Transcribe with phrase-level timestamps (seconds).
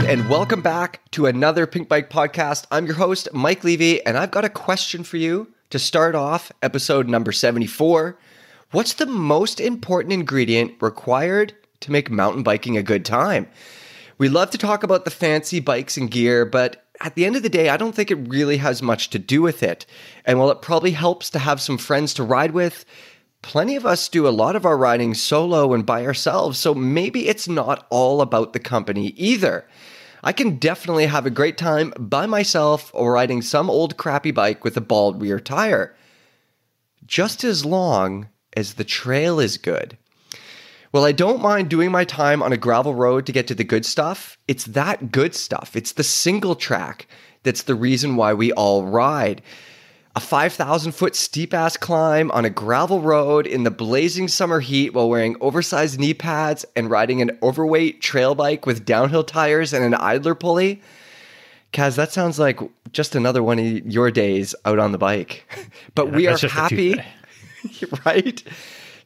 [0.00, 2.66] everyone, and welcome back to another Pinkbike podcast.
[2.70, 6.50] I'm your host, Mike Levy, and I've got a question for you to start off
[6.62, 8.18] episode number 74.
[8.70, 13.46] What's the most important ingredient required to make mountain biking a good time?
[14.18, 17.42] We love to talk about the fancy bikes and gear, but at the end of
[17.42, 19.86] the day, I don't think it really has much to do with it.
[20.24, 22.84] And while it probably helps to have some friends to ride with,
[23.42, 27.28] plenty of us do a lot of our riding solo and by ourselves, so maybe
[27.28, 29.66] it's not all about the company either.
[30.22, 34.64] I can definitely have a great time by myself or riding some old crappy bike
[34.64, 35.94] with a bald rear tire,
[37.06, 39.96] just as long as the trail is good.
[40.92, 43.64] Well, I don't mind doing my time on a gravel road to get to the
[43.64, 44.36] good stuff.
[44.48, 45.76] It's that good stuff.
[45.76, 47.06] It's the single track
[47.42, 49.40] that's the reason why we all ride
[50.16, 54.92] a 5,000 foot steep ass climb on a gravel road in the blazing summer heat
[54.92, 59.84] while wearing oversized knee pads and riding an overweight trail bike with downhill tires and
[59.84, 60.82] an idler pulley.
[61.72, 62.58] Kaz, that sounds like
[62.90, 65.44] just another one of your days out on the bike.
[65.94, 66.94] but yeah, we are happy,
[68.04, 68.42] right?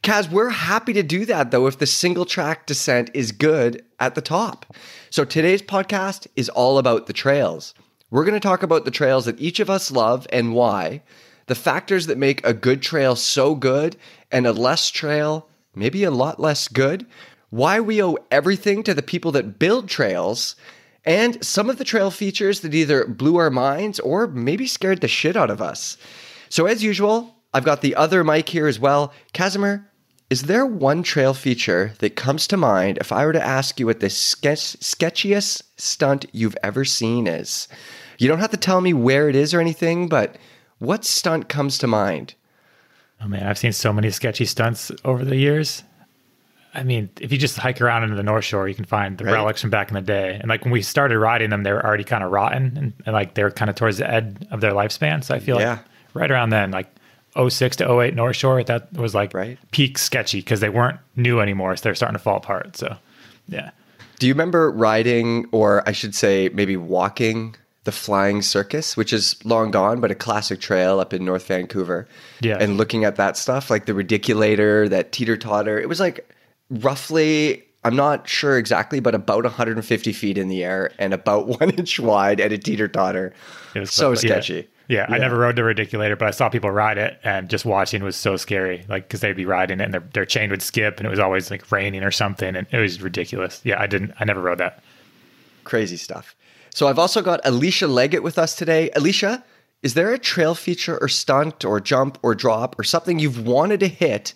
[0.01, 4.15] Kaz, we're happy to do that though if the single track descent is good at
[4.15, 4.75] the top.
[5.11, 7.75] So today's podcast is all about the trails.
[8.15, 11.01] We're going to talk about the trails that each of us love and why,
[11.47, 13.97] the factors that make a good trail so good
[14.31, 17.05] and a less trail maybe a lot less good,
[17.49, 20.55] why we owe everything to the people that build trails,
[21.03, 25.09] and some of the trail features that either blew our minds or maybe scared the
[25.09, 25.97] shit out of us.
[26.47, 29.11] So, as usual, I've got the other Mike here as well.
[29.33, 29.91] Casimir,
[30.29, 33.87] is there one trail feature that comes to mind if I were to ask you
[33.87, 37.67] what the sketch- sketchiest stunt you've ever seen is?
[38.17, 40.37] You don't have to tell me where it is or anything, but
[40.79, 42.35] what stunt comes to mind?
[43.21, 45.83] Oh man, I've seen so many sketchy stunts over the years.
[46.73, 49.23] I mean, if you just hike around into the North Shore, you can find the
[49.23, 49.33] right.
[49.33, 50.37] relics from back in the day.
[50.39, 53.13] And like when we started riding them, they were already kind of rotten and, and
[53.13, 55.23] like they were kind of towards the end of their lifespan.
[55.23, 55.71] So I feel yeah.
[55.71, 55.79] like
[56.13, 56.93] right around then, like
[57.49, 59.57] 06 to 08 North Shore, that was like right.
[59.71, 61.77] peak sketchy because they weren't new anymore.
[61.77, 62.75] So they're starting to fall apart.
[62.75, 62.97] So
[63.47, 63.71] yeah.
[64.19, 69.43] Do you remember riding, or I should say, maybe walking the Flying Circus, which is
[69.45, 72.07] long gone, but a classic trail up in North Vancouver.
[72.41, 72.57] Yeah.
[72.59, 76.27] And looking at that stuff, like the Ridiculator, that teeter totter, it was like
[76.71, 81.69] roughly, I'm not sure exactly, but about 150 feet in the air and about one
[81.69, 83.33] inch wide at a teeter totter.
[83.75, 84.67] It was so sketchy.
[84.87, 85.05] Yeah.
[85.07, 85.15] yeah.
[85.15, 88.15] I never rode the Ridiculator, but I saw people ride it and just watching was
[88.15, 88.83] so scary.
[88.89, 91.19] Like, because they'd be riding it and their, their chain would skip and it was
[91.19, 92.55] always like raining or something.
[92.55, 93.61] And it was ridiculous.
[93.63, 93.79] Yeah.
[93.79, 94.83] I didn't, I never rode that.
[95.65, 96.35] Crazy stuff.
[96.75, 98.89] So I've also got Alicia Leggett with us today.
[98.97, 99.45] Alicia,
[99.81, 103.79] is there a trail feature or stunt or jump or drop or something you've wanted
[103.79, 104.33] to hit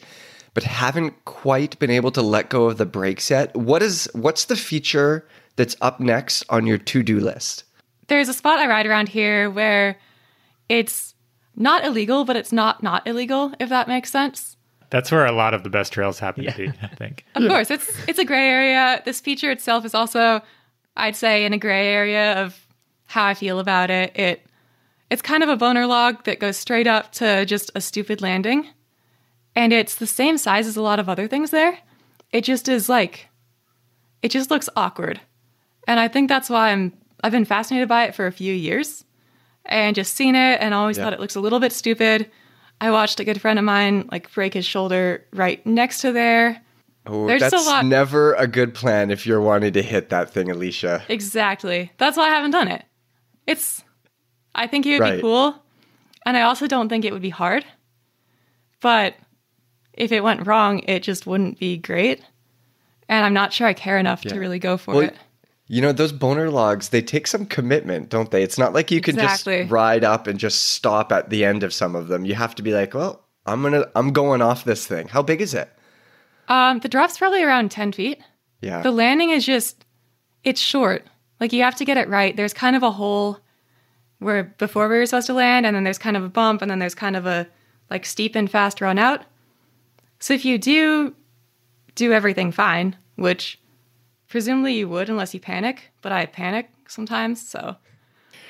[0.53, 3.53] but haven't quite been able to let go of the brakes yet?
[3.57, 7.66] What is what's the feature that's up next on your to-do list?
[8.07, 9.97] There's a spot I ride around here where
[10.69, 11.16] it's
[11.57, 14.55] not illegal, but it's not not illegal, if that makes sense.
[14.91, 16.53] That's where a lot of the best trails happen yeah.
[16.53, 17.25] to be, I think.
[17.35, 19.01] of course, it's it's a gray area.
[19.03, 20.41] This feature itself is also
[20.99, 22.67] I'd say in a gray area of
[23.05, 24.17] how I feel about it.
[24.17, 24.45] It
[25.09, 28.67] it's kind of a boner log that goes straight up to just a stupid landing.
[29.55, 31.79] And it's the same size as a lot of other things there.
[32.31, 33.27] It just is like
[34.21, 35.19] it just looks awkward.
[35.87, 36.93] And I think that's why I'm
[37.23, 39.03] I've been fascinated by it for a few years
[39.66, 41.05] and just seen it and always yeah.
[41.05, 42.29] thought it looks a little bit stupid.
[42.81, 46.61] I watched a good friend of mine like break his shoulder right next to there
[47.05, 47.85] Oh, There's that's a lot.
[47.85, 51.03] never a good plan if you're wanting to hit that thing, Alicia.
[51.09, 51.91] Exactly.
[51.97, 52.83] That's why I haven't done it.
[53.47, 53.83] It's,
[54.53, 55.15] I think it would right.
[55.15, 55.55] be cool.
[56.25, 57.65] And I also don't think it would be hard.
[58.81, 59.15] But
[59.93, 62.21] if it went wrong, it just wouldn't be great.
[63.07, 64.33] And I'm not sure I care enough yeah.
[64.33, 65.16] to really go for well, it.
[65.67, 68.43] You know, those boner logs, they take some commitment, don't they?
[68.43, 69.59] It's not like you can exactly.
[69.59, 72.25] just ride up and just stop at the end of some of them.
[72.25, 75.07] You have to be like, well, I'm gonna I'm going off this thing.
[75.07, 75.69] How big is it?
[76.49, 78.22] Um, the drop's probably around 10 feet.
[78.61, 78.81] Yeah.
[78.81, 79.85] The landing is just,
[80.43, 81.05] it's short.
[81.40, 82.35] Like you have to get it right.
[82.35, 83.40] There's kind of a hole
[84.17, 86.69] where before we were supposed to land, and then there's kind of a bump, and
[86.69, 87.47] then there's kind of a
[87.90, 89.22] like steep and fast run out.
[90.19, 91.16] So if you do
[91.96, 93.59] do everything fine, which
[94.28, 97.75] presumably you would unless you panic, but I panic sometimes, so.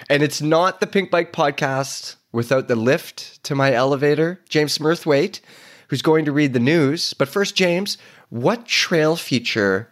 [0.09, 4.39] And it's not the Pinkbike podcast without the lift to my elevator.
[4.49, 5.41] James Smurthwaite
[5.89, 7.13] who's going to read the news.
[7.13, 7.97] But first, James,
[8.29, 9.91] what trail feature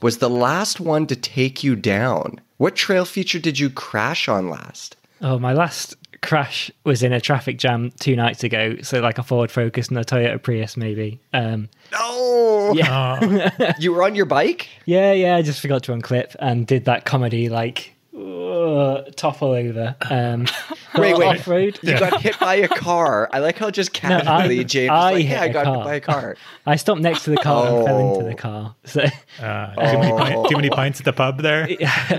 [0.00, 2.40] was the last one to take you down?
[2.56, 4.96] What trail feature did you crash on last?
[5.20, 9.22] Oh, my last Crash was in a traffic jam two nights ago, so like a
[9.22, 11.20] Ford Focus and a Toyota Prius, maybe.
[11.32, 12.72] Um, No.
[12.74, 14.68] yeah, You were on your bike?
[14.84, 15.36] yeah, yeah.
[15.36, 19.94] I just forgot to unclip and did that comedy like uh, topple over.
[20.10, 20.46] Um,
[20.96, 21.38] Wait, wait.
[21.40, 21.78] off road.
[21.82, 23.28] You got hit by a car.
[23.32, 25.76] I like how just I- casually James I like, hit "Yeah, I a got car."
[25.76, 26.36] hit by a car."
[26.66, 28.28] I stopped next to the car and fell into Oh.
[28.28, 28.74] the car.
[28.84, 29.02] So
[29.40, 31.68] Uh, too, many pint, too many pints at the pub there.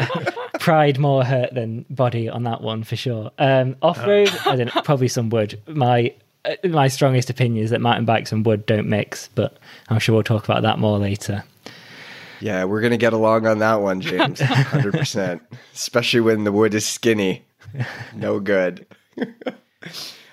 [0.59, 3.31] pride more hurt than body on that one for sure.
[3.37, 5.59] Um, off road, I don't know, probably some wood.
[5.67, 6.13] My
[6.45, 9.57] uh, my strongest opinion is that mountain bikes and wood don't mix, but
[9.89, 11.43] I'm sure we'll talk about that more later.
[12.41, 14.39] Yeah, we're gonna get along on that one, James.
[14.41, 15.41] Hundred percent.
[15.73, 17.45] Especially when the wood is skinny.
[18.15, 18.85] No good.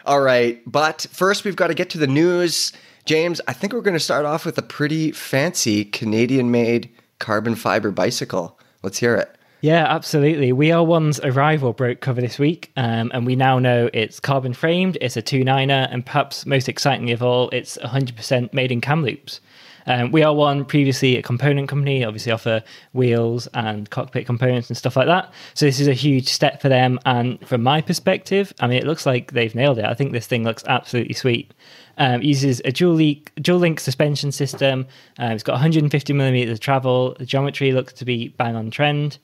[0.06, 2.73] All right, but first we've got to get to the news.
[3.06, 7.91] James, I think we're going to start off with a pretty fancy Canadian-made carbon fiber
[7.91, 8.59] bicycle.
[8.82, 9.37] Let's hear it.
[9.62, 10.52] Yeah, absolutely.
[10.52, 14.52] We Are One's arrival broke cover this week, um, and we now know it's carbon
[14.52, 19.41] framed, it's a 29er, and perhaps most excitingly of all, it's 100% made in Kamloops.
[19.87, 22.62] Um, we Are One, previously a component company, obviously offer
[22.93, 25.33] wheels and cockpit components and stuff like that.
[25.55, 26.99] So this is a huge step for them.
[27.05, 29.85] And from my perspective, I mean, it looks like they've nailed it.
[29.85, 31.53] I think this thing looks absolutely sweet.
[31.99, 34.87] Um, uses a dual link, dual link suspension system.
[35.19, 37.17] Um, it's got 150 millimeters of travel.
[37.19, 39.19] The geometry looks to be bang on trend.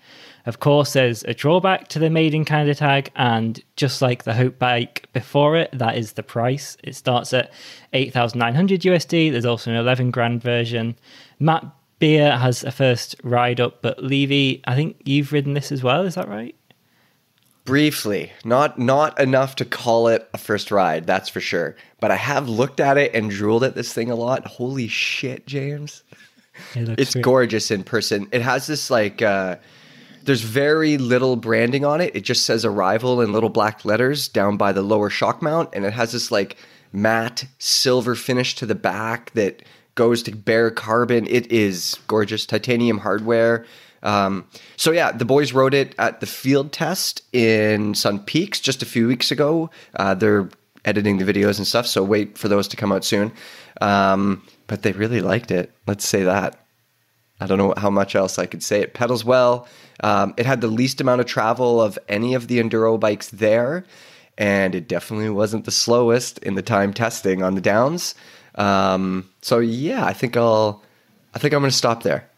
[0.45, 4.35] Of course, there's a drawback to the Made in Canada tag, and just like the
[4.35, 6.77] Hope bike before it, that is the price.
[6.83, 7.53] It starts at
[7.93, 9.31] 8,900 USD.
[9.31, 10.97] There's also an 11 grand version.
[11.39, 11.65] Matt
[12.01, 16.03] Beer has a first ride up, but Levy, I think you've ridden this as well.
[16.03, 16.57] Is that right?
[17.65, 21.77] Briefly, not not enough to call it a first ride, that's for sure.
[22.01, 24.45] But I have looked at it and drooled at this thing a lot.
[24.49, 26.03] Holy shit, James.
[26.75, 27.23] It It's great.
[27.25, 28.27] gorgeous in person.
[28.33, 29.57] It has this like uh
[30.25, 32.15] there's very little branding on it.
[32.15, 35.85] It just says arrival in little black letters down by the lower shock mount and
[35.85, 36.57] it has this like
[36.93, 39.63] matte silver finish to the back that
[39.95, 41.27] goes to bare carbon.
[41.27, 43.67] It is gorgeous titanium hardware.
[44.03, 44.47] Um,
[44.77, 48.87] so yeah, the boys rode it at the field test in Sun Peaks just a
[48.87, 49.71] few weeks ago.
[49.95, 50.49] Uh, they're
[50.85, 53.33] editing the videos and stuff, so wait for those to come out soon.
[53.81, 55.73] Um, but they really liked it.
[55.87, 56.59] Let's say that.
[57.41, 58.81] I don't know how much else I could say.
[58.81, 59.67] It pedals well.
[60.01, 63.85] Um, it had the least amount of travel of any of the enduro bikes there,
[64.39, 68.15] and it definitely wasn't the slowest in the time testing on the downs.
[68.55, 70.83] Um, so yeah, I think I'll.
[71.35, 72.29] I think I'm going to stop there.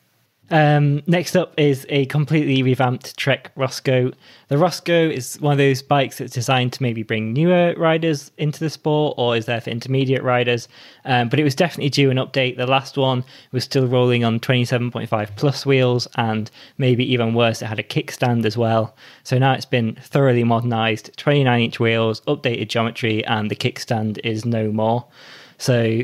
[0.51, 4.13] Um, next up is a completely revamped Trek Roscoe.
[4.49, 8.61] The Roscoe is one of those bikes that's designed to maybe bring newer riders into
[8.61, 10.69] the sport or is there for intermediate riders.
[11.07, 12.59] Um, but it was definitely due an update.
[12.59, 17.67] The last one was still rolling on 27.5 plus wheels and maybe even worse, it
[17.67, 18.95] had a kickstand as well.
[19.23, 24.45] So now it's been thoroughly modernized 29 inch wheels, updated geometry, and the kickstand is
[24.45, 25.07] no more.
[25.57, 26.03] So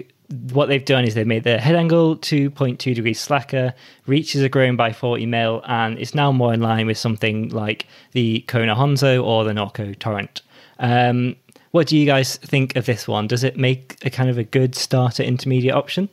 [0.52, 3.74] what they've done is they've made the head angle 2.2 degrees slacker,
[4.06, 7.86] reaches are grown by 40 mil, and it's now more in line with something like
[8.12, 10.42] the Kona Honzo or the Norco Torrent.
[10.78, 11.36] Um,
[11.72, 13.26] what do you guys think of this one?
[13.26, 16.08] Does it make a kind of a good starter intermediate option?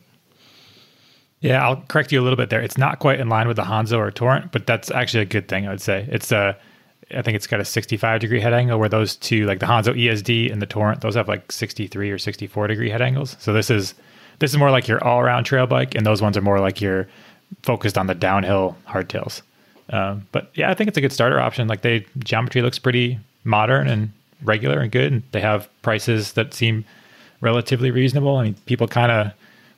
[1.39, 2.61] Yeah, I'll correct you a little bit there.
[2.61, 5.47] It's not quite in line with the Honzo or Torrent, but that's actually a good
[5.47, 5.67] thing.
[5.67, 6.57] I would say it's a.
[7.15, 9.97] I think it's got a 65 degree head angle where those two, like the Honzo
[9.97, 13.37] ESD and the Torrent, those have like 63 or 64 degree head angles.
[13.39, 13.93] So this is
[14.39, 16.81] this is more like your all around trail bike, and those ones are more like
[16.81, 17.07] your
[17.63, 19.41] focused on the downhill hardtails.
[19.89, 21.67] Um, but yeah, I think it's a good starter option.
[21.67, 24.11] Like they geometry looks pretty modern and
[24.43, 26.85] regular and good, and they have prices that seem
[27.41, 28.35] relatively reasonable.
[28.37, 29.31] I mean, people kind of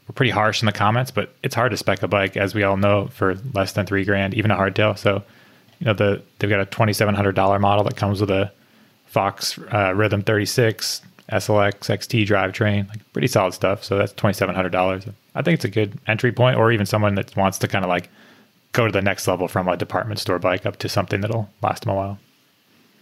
[0.07, 2.63] were pretty harsh in the comments, but it's hard to spec a bike, as we
[2.63, 4.97] all know, for less than three grand, even a hardtail.
[4.97, 5.23] So,
[5.79, 8.51] you know, the they've got a twenty seven hundred dollar model that comes with a
[9.05, 13.83] Fox uh, Rhythm thirty six SLX XT drivetrain, like pretty solid stuff.
[13.83, 15.05] So that's twenty seven hundred dollars.
[15.35, 17.89] I think it's a good entry point, or even someone that wants to kind of
[17.89, 18.09] like
[18.71, 21.83] go to the next level from a department store bike up to something that'll last
[21.83, 22.19] them a while.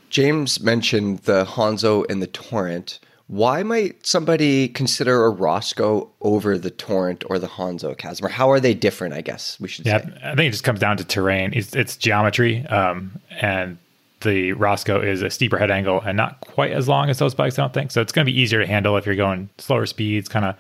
[0.09, 2.99] James mentioned the Honzo and the Torrent.
[3.27, 8.25] Why might somebody consider a Roscoe over the Torrent or the Honzo Chasm?
[8.25, 9.13] Or how are they different?
[9.13, 10.13] I guess we should Yeah, say.
[10.23, 11.51] I think it just comes down to terrain.
[11.53, 13.77] It's, it's geometry, um, and
[14.21, 17.59] the Roscoe is a steeper head angle and not quite as long as those bikes.
[17.59, 18.01] I don't think so.
[18.01, 20.55] It's going to be easier to handle if you're going slower speeds, kind of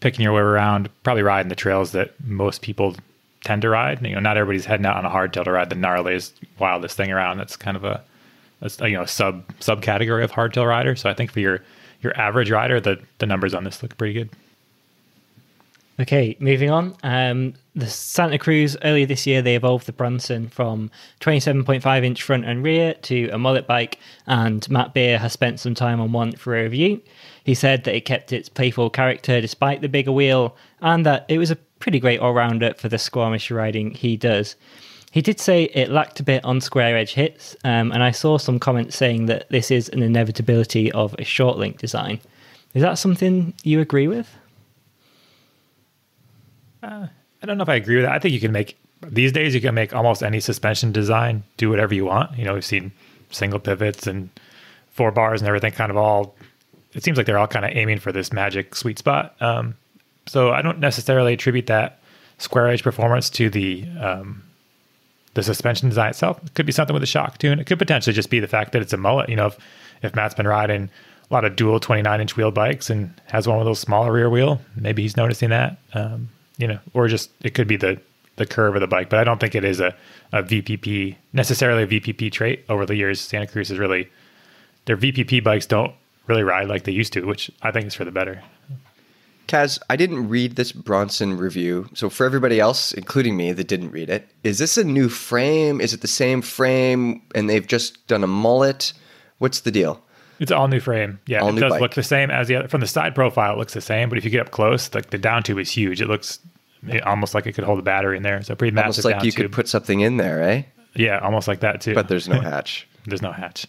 [0.00, 2.96] picking your way around, probably riding the trails that most people
[3.44, 4.04] tend to ride.
[4.04, 7.10] You know, not everybody's heading out on a hardtail to ride the gnarliest, wildest thing
[7.12, 7.38] around.
[7.38, 8.02] That's kind of a,
[8.60, 10.96] a you know sub subcategory of hardtail rider.
[10.96, 11.62] So I think for your
[12.02, 14.30] your average rider, the the numbers on this look pretty good.
[15.98, 16.94] Okay, moving on.
[17.02, 22.44] Um, the Santa Cruz earlier this year they evolved the Bronson from 27.5 inch front
[22.44, 26.32] and rear to a mullet bike, and Matt Beer has spent some time on one
[26.32, 27.00] for a review.
[27.44, 31.38] He said that it kept its playful character despite the bigger wheel, and that it
[31.38, 34.54] was a pretty great all rounder for the Squamish riding he does.
[35.12, 38.36] He did say it lacked a bit on square edge hits, um, and I saw
[38.36, 42.20] some comments saying that this is an inevitability of a short link design.
[42.74, 44.36] Is that something you agree with?
[46.82, 47.06] Uh,
[47.42, 48.12] I don't know if I agree with that.
[48.12, 51.68] I think you can make these days you can make almost any suspension design do
[51.70, 52.36] whatever you want.
[52.38, 52.92] You know, we've seen
[53.30, 54.30] single pivots and
[54.90, 56.34] four bars and everything kind of all
[56.96, 59.36] it seems like they're all kind of aiming for this magic sweet spot.
[59.40, 59.74] Um,
[60.24, 62.00] so I don't necessarily attribute that
[62.38, 64.42] square edge performance to the um,
[65.34, 66.42] the suspension design itself.
[66.42, 67.60] It could be something with a shock tune.
[67.60, 69.28] It could potentially just be the fact that it's a mullet.
[69.28, 69.58] You know, if,
[70.02, 70.88] if Matt's been riding
[71.30, 74.30] a lot of dual 29 inch wheel bikes and has one with those smaller rear
[74.30, 75.76] wheel, maybe he's noticing that.
[75.92, 78.00] Um, you know, or just it could be the
[78.36, 79.94] the curve of the bike, but I don't think it is a,
[80.32, 82.64] a VPP necessarily a VPP trait.
[82.68, 84.10] Over the years, Santa Cruz is really
[84.84, 85.94] their VPP bikes don't
[86.26, 88.42] really ride like they used to, which I think is for the better.
[89.48, 91.88] Kaz, I didn't read this Bronson review.
[91.94, 95.80] So for everybody else, including me that didn't read it, is this a new frame?
[95.80, 98.92] Is it the same frame and they've just done a mullet?
[99.38, 100.02] What's the deal?
[100.38, 101.18] It's all new frame.
[101.26, 101.80] Yeah, all it does bike.
[101.80, 102.68] look the same as the other.
[102.68, 105.10] From the side profile, it looks the same, but if you get up close, like
[105.10, 106.00] the down tube is huge.
[106.00, 106.40] It looks
[107.04, 108.42] almost like it could hold a battery in there.
[108.42, 109.04] So pretty massive.
[109.04, 109.44] Almost like you tube.
[109.44, 110.62] could put something in there, eh?
[110.94, 111.94] Yeah, almost like that too.
[111.94, 112.86] But there's no hatch.
[113.06, 113.66] there's no hatch.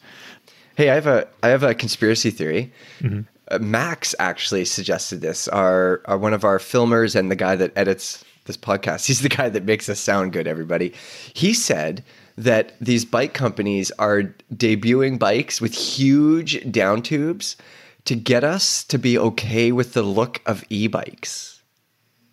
[0.76, 2.72] Hey, I have a I have a conspiracy theory.
[3.00, 3.22] Mm-hmm.
[3.50, 5.48] Uh, Max actually suggested this.
[5.48, 9.06] Our, our one of our filmers and the guy that edits this podcast.
[9.08, 10.48] He's the guy that makes us sound good.
[10.48, 10.94] Everybody.
[11.34, 12.04] He said
[12.38, 17.58] that these bike companies are debuting bikes with huge down tubes
[18.06, 21.62] to get us to be okay with the look of e-bikes.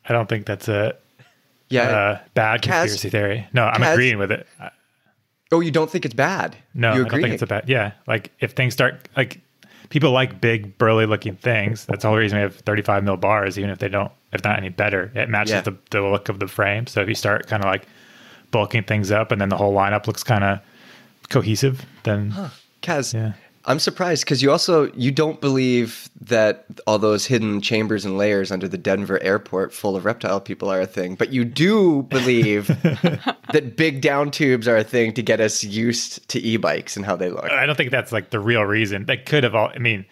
[0.06, 0.96] I don't think that's a
[1.70, 3.49] yeah uh, bad conspiracy Kaz, theory.
[3.52, 4.46] No, I'm Kaz, agreeing with it.
[5.50, 6.56] Oh, you don't think it's bad?
[6.75, 7.68] No, I don't think it's a bad.
[7.68, 9.40] Yeah, like if things start like
[9.88, 11.87] people like big burly looking things.
[11.87, 14.58] That's the whole reason we have 35 mil bars, even if they don't, if not
[14.58, 15.61] any better, it matches yeah.
[15.61, 16.87] the, the look of the frame.
[16.87, 17.87] So if you start kind of like
[18.54, 20.61] bulking things up, and then the whole lineup looks kind of
[21.28, 21.84] cohesive.
[22.04, 22.50] Then, huh.
[22.82, 23.32] Kaz, yeah.
[23.66, 28.52] I'm surprised because you also you don't believe that all those hidden chambers and layers
[28.52, 32.66] under the Denver airport full of reptile people are a thing, but you do believe
[33.52, 37.16] that big down tubes are a thing to get us used to e-bikes and how
[37.16, 37.50] they look.
[37.50, 39.06] I don't think that's like the real reason.
[39.06, 39.70] That could have all.
[39.75, 40.04] I mean,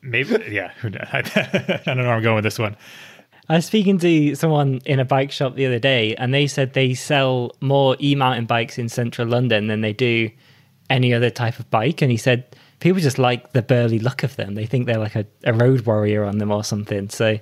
[0.00, 0.70] maybe yeah.
[0.84, 2.76] I don't know where I'm going with this one.
[3.48, 6.74] I was speaking to someone in a bike shop the other day, and they said
[6.74, 10.30] they sell more e-mountain bikes in central London than they do
[10.90, 12.02] any other type of bike.
[12.02, 14.54] And he said people just like the burly look of them.
[14.54, 17.08] They think they're like a, a road warrior on them or something.
[17.08, 17.38] So,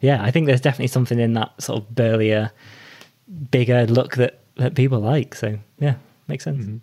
[0.00, 2.52] yeah, I think there's definitely something in that sort of burlier,
[3.50, 5.34] bigger look that that people like.
[5.34, 5.94] So, yeah,
[6.28, 6.64] makes sense.
[6.64, 6.76] Mm-hmm.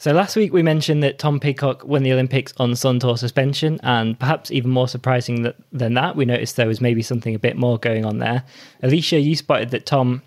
[0.00, 4.16] So last week we mentioned that Tom Pidcock won the Olympics on Suntour suspension, and
[4.16, 7.56] perhaps even more surprising that, than that, we noticed there was maybe something a bit
[7.56, 8.44] more going on there.
[8.80, 10.22] Alicia, you spotted that Tom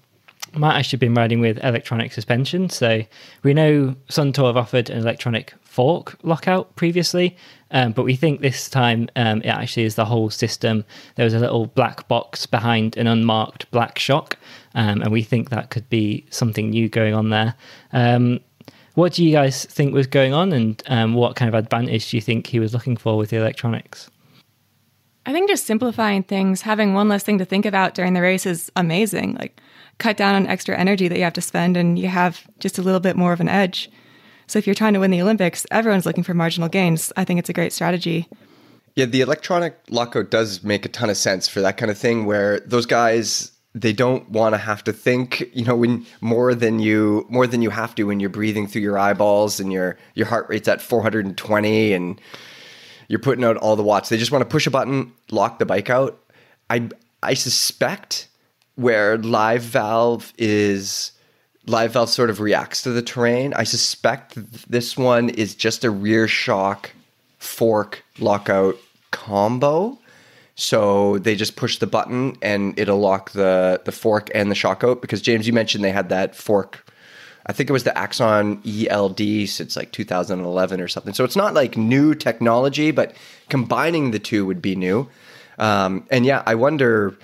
[0.54, 2.70] might actually have been riding with electronic suspension.
[2.70, 3.04] So
[3.44, 7.38] we know Suntour have offered an electronic fork lockout previously,
[7.72, 10.84] um, but we think this time um, it actually is the whole system.
[11.16, 14.38] There was a little black box behind an unmarked black shock,
[14.76, 17.56] um, and we think that could be something new going on there.
[18.96, 22.18] What do you guys think was going on, and um, what kind of advantage do
[22.18, 24.10] you think he was looking for with the electronics?
[25.26, 28.46] I think just simplifying things, having one less thing to think about during the race
[28.46, 29.36] is amazing.
[29.36, 29.62] Like,
[29.98, 32.82] cut down on extra energy that you have to spend, and you have just a
[32.82, 33.90] little bit more of an edge.
[34.48, 37.14] So, if you're trying to win the Olympics, everyone's looking for marginal gains.
[37.16, 38.28] I think it's a great strategy.
[38.96, 42.26] Yeah, the electronic lockout does make a ton of sense for that kind of thing
[42.26, 46.80] where those guys they don't want to have to think you know when more than
[46.80, 50.28] you more than you have to when you're breathing through your eyeballs and your your
[50.28, 52.20] heart rate's at 420 and
[53.12, 54.08] you're putting out all the watts.
[54.08, 56.18] They just want to push a button lock the bike out.
[56.70, 56.90] I
[57.22, 58.28] i suspect
[58.76, 61.12] where live valve is
[61.68, 63.54] live valve sort of reacts to the terrain.
[63.54, 64.36] I suspect
[64.70, 66.92] this one is just a rear shock
[67.38, 68.78] fork lockout
[69.12, 70.00] combo
[70.62, 74.84] so they just push the button and it'll lock the the fork and the shock
[74.84, 75.02] out.
[75.02, 76.86] Because James, you mentioned they had that fork.
[77.48, 81.16] I think it was the Axon ELD since like 2011 or something.
[81.16, 83.16] So it's not like new technology, but
[83.50, 85.10] combining the two would be new.
[85.58, 87.18] Um, and yeah, I wonder,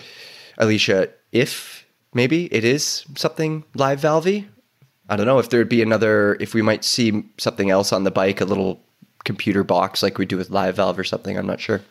[0.57, 4.47] Alicia, if maybe it is something live valvey.
[5.09, 8.11] I don't know if there'd be another, if we might see something else on the
[8.11, 8.81] bike, a little
[9.23, 11.37] computer box like we do with live valve or something.
[11.37, 11.81] I'm not sure.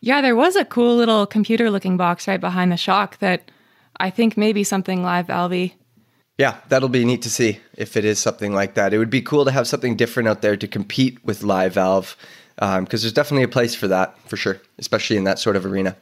[0.00, 3.50] Yeah, there was a cool little computer looking box right behind the shock that
[3.98, 5.74] I think maybe something live valvey.
[6.38, 8.94] Yeah, that'll be neat to see if it is something like that.
[8.94, 12.16] It would be cool to have something different out there to compete with Live Valve
[12.56, 15.66] because um, there's definitely a place for that for sure, especially in that sort of
[15.66, 15.96] arena.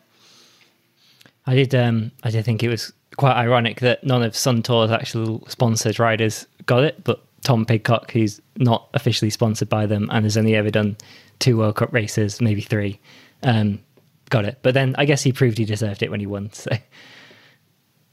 [1.44, 1.74] I did.
[1.74, 6.46] Um, I did think it was quite ironic that none of Suntour's actual sponsored riders
[6.66, 10.70] got it, but Tom Pidcock, who's not officially sponsored by them and has only ever
[10.70, 10.96] done
[11.40, 13.00] two World Cup races, maybe three,
[13.42, 13.80] um,
[14.28, 14.58] got it.
[14.62, 16.50] But then I guess he proved he deserved it when he won.
[16.58, 16.70] So.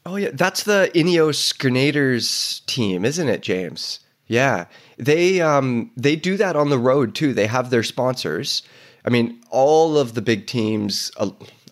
[0.08, 4.00] Oh yeah, that's the Ineos Grenadiers team, isn't it, James?
[4.28, 4.66] Yeah,
[4.98, 7.34] they um, they do that on the road too.
[7.34, 8.62] They have their sponsors.
[9.04, 11.12] I mean, all of the big teams.
[11.18, 11.32] A,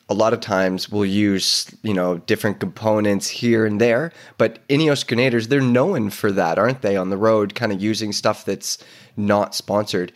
[0.10, 5.08] a lot of times will use you know different components here and there but ineos
[5.08, 8.78] grenadiers they're known for that aren't they on the road kind of using stuff that's
[9.16, 10.12] not sponsored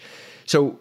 [0.45, 0.77] so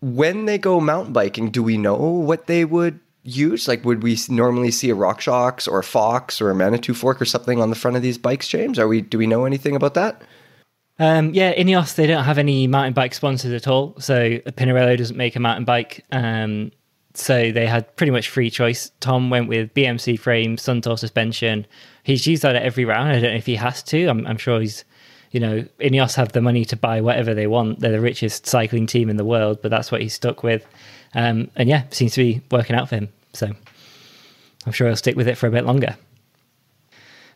[0.00, 3.68] when they go mountain biking do we know what they would use?
[3.68, 7.24] Like, would we normally see a RockShox or a Fox or a Manitou fork or
[7.24, 8.78] something on the front of these bikes, James?
[8.78, 9.00] Are we?
[9.00, 10.22] Do we know anything about that?
[11.00, 13.94] Um, yeah, Ineos they don't have any mountain bike sponsors at all.
[14.00, 16.04] So Pinarello doesn't make a mountain bike.
[16.10, 16.72] Um,
[17.14, 18.90] so they had pretty much free choice.
[19.00, 21.66] Tom went with BMC frame, Suntour suspension.
[22.02, 23.08] He's used that at every round.
[23.10, 24.06] I don't know if he has to.
[24.06, 24.84] I'm, I'm sure he's,
[25.30, 27.80] you know, Ineos have the money to buy whatever they want.
[27.80, 30.66] They're the richest cycling team in the world, but that's what he's stuck with.
[31.14, 33.08] Um, and yeah, seems to be working out for him.
[33.32, 33.50] So
[34.66, 35.96] I'm sure he'll stick with it for a bit longer.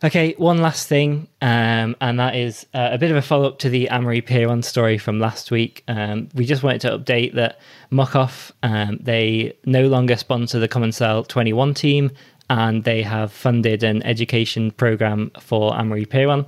[0.03, 3.59] Okay, one last thing, um, and that is uh, a bit of a follow up
[3.59, 5.81] to the Amaury Pierron story from last week.
[5.87, 7.57] Um, we just wanted to update that
[7.89, 12.11] Muc-Off, um, they no longer sponsor the Commencal 21 team,
[12.49, 16.47] and they have funded an education program for Amaury Pierron.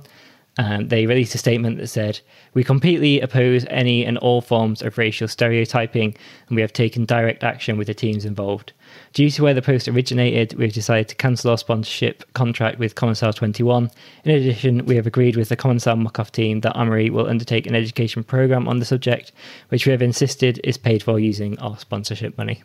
[0.58, 2.20] Um, they released a statement that said,
[2.54, 6.16] We completely oppose any and all forms of racial stereotyping,
[6.48, 8.72] and we have taken direct action with the teams involved.
[9.12, 13.34] Due to where the post originated, we've decided to cancel our sponsorship contract with Commencal
[13.34, 13.90] 21.
[14.24, 17.74] In addition, we have agreed with the Commencal Muc-Off team that Amaury will undertake an
[17.74, 19.32] education program on the subject,
[19.68, 22.62] which we have insisted is paid for using our sponsorship money.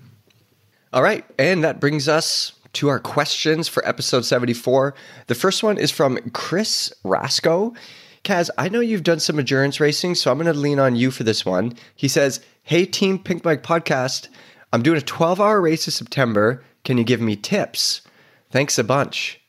[0.94, 4.94] All right, and that brings us to our questions for episode 74.
[5.28, 7.74] The first one is from Chris Rasco.
[8.24, 11.12] Kaz, I know you've done some endurance racing, so I'm going to lean on you
[11.12, 11.74] for this one.
[11.96, 14.28] He says, Hey, Team Pinkbike Podcast,
[14.72, 16.64] I'm doing a 12 hour race in September.
[16.84, 18.02] Can you give me tips?
[18.52, 19.40] Thanks a bunch.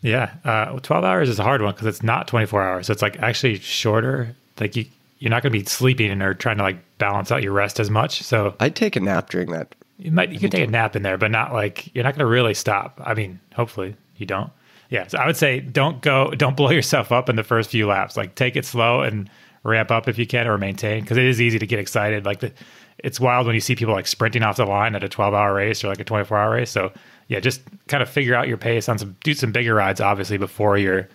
[0.00, 2.86] Yeah, uh, 12 hours is a hard one because it's not 24 hours.
[2.86, 4.34] So it's like actually shorter.
[4.58, 4.86] Like you,
[5.18, 7.90] you're not going to be sleeping or trying to like balance out your rest as
[7.90, 8.22] much.
[8.22, 11.02] So I'd take a nap during that you might you can take a nap in
[11.02, 13.00] there, but not like you're not going to really stop.
[13.04, 14.50] I mean, hopefully you don't.
[14.90, 17.86] Yeah, so I would say don't go, don't blow yourself up in the first few
[17.86, 18.16] laps.
[18.16, 19.30] Like take it slow and
[19.62, 22.26] ramp up if you can, or maintain because it is easy to get excited.
[22.26, 22.52] Like the,
[22.98, 25.54] it's wild when you see people like sprinting off the line at a 12 hour
[25.54, 26.70] race or like a 24 hour race.
[26.70, 26.92] So
[27.28, 30.36] yeah, just kind of figure out your pace on some do some bigger rides, obviously
[30.36, 31.08] before your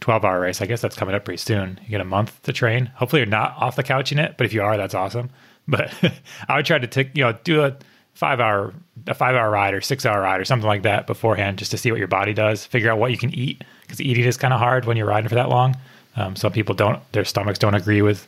[0.00, 0.62] 12 hour race.
[0.62, 1.80] I guess that's coming up pretty soon.
[1.82, 2.86] You get a month to train.
[2.94, 5.30] Hopefully you're not off the couch in it, but if you are, that's awesome.
[5.66, 5.92] But
[6.48, 7.76] I would try to take you know do a
[8.18, 8.74] five hour
[9.06, 11.78] a five hour ride or six hour ride or something like that beforehand just to
[11.78, 14.52] see what your body does figure out what you can eat because eating is kind
[14.52, 15.76] of hard when you're riding for that long.
[16.16, 18.26] Um, some people don't their stomachs don't agree with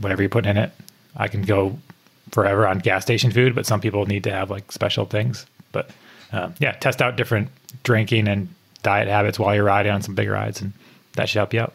[0.00, 0.70] whatever you put in it.
[1.16, 1.76] I can go
[2.30, 5.44] forever on gas station food but some people need to have like special things.
[5.72, 5.90] But
[6.30, 7.48] um, yeah test out different
[7.82, 8.48] drinking and
[8.84, 10.72] diet habits while you're riding on some big rides and
[11.14, 11.74] that should help you out.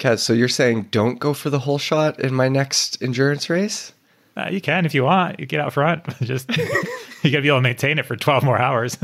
[0.00, 3.94] Kaz, so you're saying don't go for the whole shot in my next endurance race
[4.36, 5.38] uh, you can if you want.
[5.40, 6.04] You get out front.
[6.22, 8.98] Just you got to be able to maintain it for 12 more hours.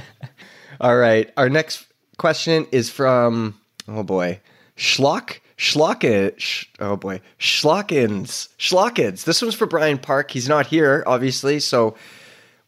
[0.80, 1.30] All right.
[1.36, 1.86] Our next
[2.18, 4.40] question is from oh boy,
[4.76, 6.38] Schlock Schlocken.
[6.38, 9.24] Sh- oh boy, Schlockens Schlockens.
[9.24, 10.30] This one's for Brian Park.
[10.30, 11.96] He's not here, obviously, so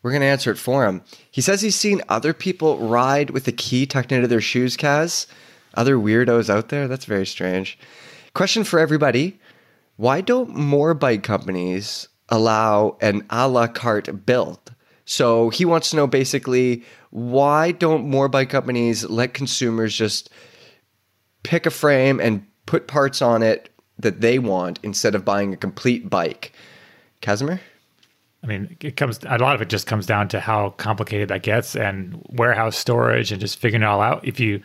[0.03, 1.03] we're gonna answer it for him.
[1.31, 4.76] He says he's seen other people ride with the key tucked into their shoes.
[4.76, 5.26] Kaz,
[5.74, 6.88] other weirdos out there.
[6.88, 7.79] That's very strange.
[8.35, 9.38] Question for everybody
[10.00, 14.74] why don't more bike companies allow an a la carte build?
[15.04, 20.30] So he wants to know basically why don't more bike companies let consumers just
[21.42, 25.58] pick a frame and put parts on it that they want instead of buying a
[25.58, 26.54] complete bike?
[27.20, 27.60] Casimir?
[28.42, 31.42] I mean, it comes a lot of it just comes down to how complicated that
[31.42, 34.26] gets and warehouse storage and just figuring it all out.
[34.26, 34.62] If you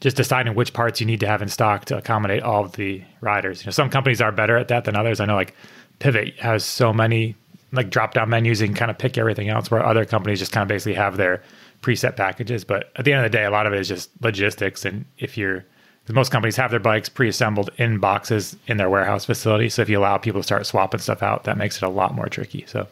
[0.00, 3.02] just deciding which parts you need to have in stock to accommodate all of the
[3.20, 3.62] riders.
[3.62, 5.20] You know, some companies are better at that than others.
[5.20, 5.54] I know like
[5.98, 7.34] Pivot has so many
[7.72, 10.62] like drop down menus and kind of pick everything else where other companies just kind
[10.62, 11.42] of basically have their
[11.82, 12.64] preset packages.
[12.64, 14.84] But at the end of the day, a lot of it is just logistics.
[14.84, 15.64] And if you're,
[16.08, 19.68] most companies have their bikes pre-assembled in boxes in their warehouse facility.
[19.68, 22.14] So if you allow people to start swapping stuff out, that makes it a lot
[22.14, 22.64] more tricky.
[22.66, 22.86] So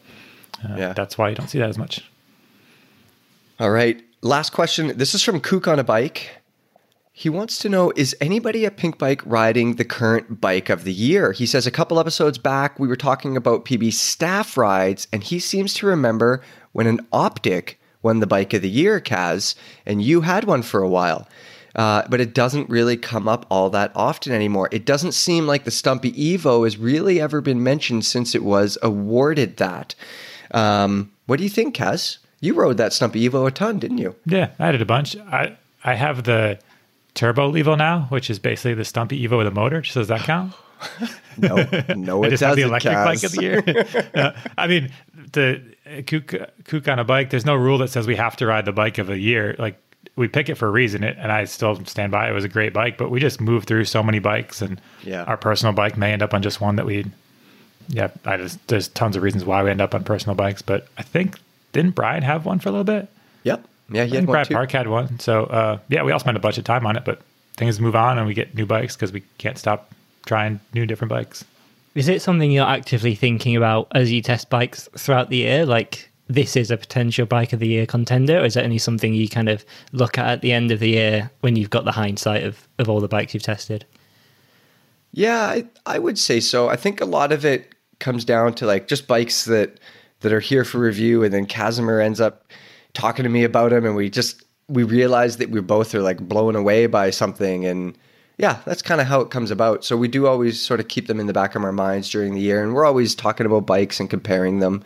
[0.64, 0.92] uh, yeah.
[0.92, 2.04] that's why you don't see that as much.
[3.60, 4.96] All right last question.
[4.96, 6.30] This is from Kook on a bike.
[7.16, 11.30] He wants to know Is anybody at Pinkbike riding the current bike of the year?
[11.30, 15.38] He says a couple episodes back, we were talking about PB staff rides, and he
[15.38, 19.54] seems to remember when an Optic won the bike of the year, Kaz,
[19.86, 21.28] and you had one for a while.
[21.76, 24.68] Uh, but it doesn't really come up all that often anymore.
[24.72, 28.76] It doesn't seem like the Stumpy Evo has really ever been mentioned since it was
[28.82, 29.94] awarded that.
[30.50, 32.18] Um, what do you think, Kaz?
[32.40, 34.16] You rode that Stumpy Evo a ton, didn't you?
[34.26, 35.16] Yeah, I did a bunch.
[35.16, 36.58] I I have the
[37.14, 39.84] Turbo Evo now, which is basically the Stumpy Evo with a motor.
[39.84, 40.52] So does that count?
[41.38, 41.56] no,
[41.96, 42.48] no, it just doesn't.
[42.48, 43.04] have the electric Kaz.
[43.04, 44.34] bike of the year.
[44.58, 44.90] I mean,
[45.32, 47.30] the uh, kook, kook on a bike.
[47.30, 49.54] There's no rule that says we have to ride the bike of a year.
[49.58, 49.78] Like
[50.16, 52.28] we pick it for a reason, it, and I still stand by.
[52.28, 55.22] It was a great bike, but we just moved through so many bikes, and Yeah.
[55.24, 57.06] our personal bike may end up on just one that we.
[57.88, 60.88] Yeah, I just there's tons of reasons why we end up on personal bikes, but
[60.98, 61.38] I think
[61.72, 63.08] didn't Brian have one for a little bit?
[63.44, 63.64] Yep.
[63.90, 64.54] Yeah, I he think had one Brad too.
[64.54, 65.18] Park had one.
[65.18, 67.20] So uh, yeah, we all spent a bunch of time on it, but
[67.56, 69.92] things move on and we get new bikes because we can't stop
[70.26, 71.44] trying new different bikes.
[71.94, 75.64] Is it something you're actively thinking about as you test bikes throughout the year?
[75.64, 79.14] Like, this is a potential bike of the year contender, or is it only something
[79.14, 81.92] you kind of look at at the end of the year when you've got the
[81.92, 83.84] hindsight of, of all the bikes you've tested?
[85.12, 86.68] Yeah, I, I would say so.
[86.68, 89.78] I think a lot of it comes down to like just bikes that
[90.20, 92.46] that are here for review, and then Casimir ends up
[92.94, 96.18] talking to me about them, and we just we realize that we both are like
[96.18, 97.96] blown away by something, and
[98.38, 99.84] yeah, that's kind of how it comes about.
[99.84, 102.34] So we do always sort of keep them in the back of our minds during
[102.34, 104.82] the year, and we're always talking about bikes and comparing them.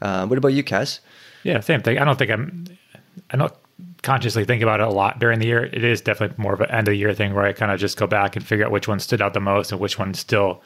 [0.00, 1.00] Uh, what about you, Kaz?
[1.42, 1.98] Yeah, same thing.
[1.98, 2.66] I don't think I'm.
[3.30, 3.52] I don't
[4.02, 5.64] consciously think about it a lot during the year.
[5.64, 7.78] It is definitely more of an end of the year thing where I kind of
[7.80, 10.14] just go back and figure out which one stood out the most and which one
[10.14, 10.62] still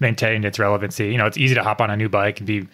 [0.00, 1.10] maintained its relevancy.
[1.10, 2.66] You know, it's easy to hop on a new bike and be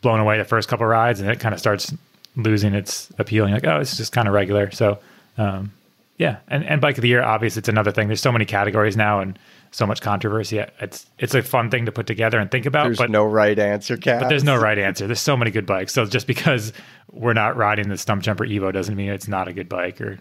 [0.00, 1.92] blown away the first couple rides, and it kind of starts
[2.36, 3.44] losing its appeal.
[3.44, 4.70] And you're like, oh, it's just kind of regular.
[4.70, 4.98] So,
[5.38, 5.72] um,
[6.18, 8.06] yeah, and and bike of the year, obviously, it's another thing.
[8.06, 9.38] There's so many categories now and
[9.72, 10.58] so much controversy.
[10.80, 12.84] It's it's a fun thing to put together and think about.
[12.84, 14.20] There's but no right answer, Kaz.
[14.20, 15.06] but there's no right answer.
[15.06, 15.92] There's so many good bikes.
[15.92, 16.72] So just because
[17.10, 20.18] we're not riding the Stumpjumper Evo doesn't mean it's not a good bike or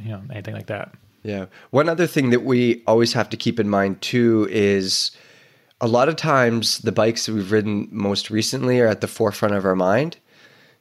[0.00, 0.94] you know anything like that.
[1.22, 1.46] Yeah.
[1.70, 5.10] One other thing that we always have to keep in mind too is
[5.80, 9.54] a lot of times the bikes that we've ridden most recently are at the forefront
[9.54, 10.16] of our mind.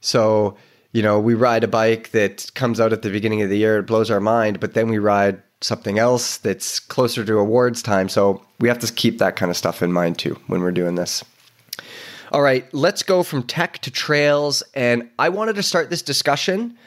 [0.06, 0.56] So,
[0.92, 3.80] you know, we ride a bike that comes out at the beginning of the year,
[3.80, 8.08] it blows our mind, but then we ride something else that's closer to awards time.
[8.08, 10.96] So we have to keep that kind of stuff in mind too when we're doing
[10.96, 11.24] this.
[12.32, 14.62] All right, let's go from tech to trails.
[14.74, 16.78] And I wanted to start this discussion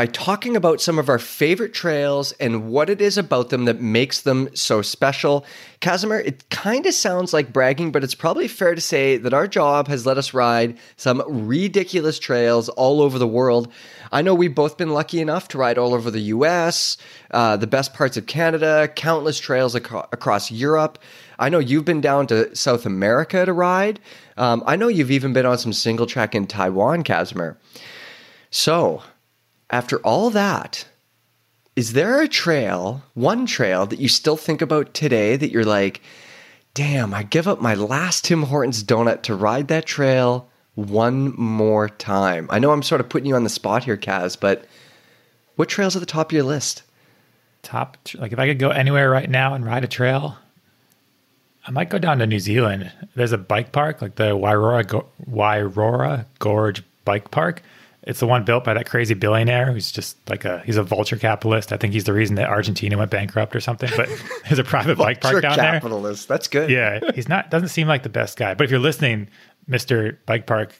[0.00, 3.82] by talking about some of our favorite trails and what it is about them that
[3.82, 5.44] makes them so special.
[5.80, 9.46] Casimir, it kind of sounds like bragging, but it's probably fair to say that our
[9.46, 13.70] job has let us ride some ridiculous trails all over the world.
[14.10, 16.96] I know we've both been lucky enough to ride all over the US,
[17.32, 20.98] uh, the best parts of Canada, countless trails aco- across Europe.
[21.38, 24.00] I know you've been down to South America to ride.
[24.38, 27.58] Um, I know you've even been on some single track in Taiwan, Casimir.
[28.50, 29.02] So,
[29.70, 30.86] after all that,
[31.76, 36.02] is there a trail, one trail that you still think about today that you're like,
[36.74, 41.88] damn, I give up my last Tim Hortons donut to ride that trail one more
[41.88, 42.48] time?
[42.50, 44.66] I know I'm sort of putting you on the spot here, Kaz, but
[45.56, 46.82] what trail's at the top of your list?
[47.62, 50.38] Top like if I could go anywhere right now and ride a trail,
[51.66, 52.90] I might go down to New Zealand.
[53.14, 57.62] There's a bike park like the Wairoa Wairoa Gorge Bike Park.
[58.02, 61.16] It's the one built by that crazy billionaire who's just like a he's a vulture
[61.16, 61.72] capitalist.
[61.72, 63.90] I think he's the reason that Argentina went bankrupt or something.
[63.96, 64.08] But
[64.44, 65.72] there's a private bike park down there.
[65.72, 66.28] Vulture capitalist.
[66.28, 66.70] That's good.
[66.70, 68.54] yeah, he's not doesn't seem like the best guy.
[68.54, 69.28] But if you're listening,
[69.66, 70.72] Mister Bike Park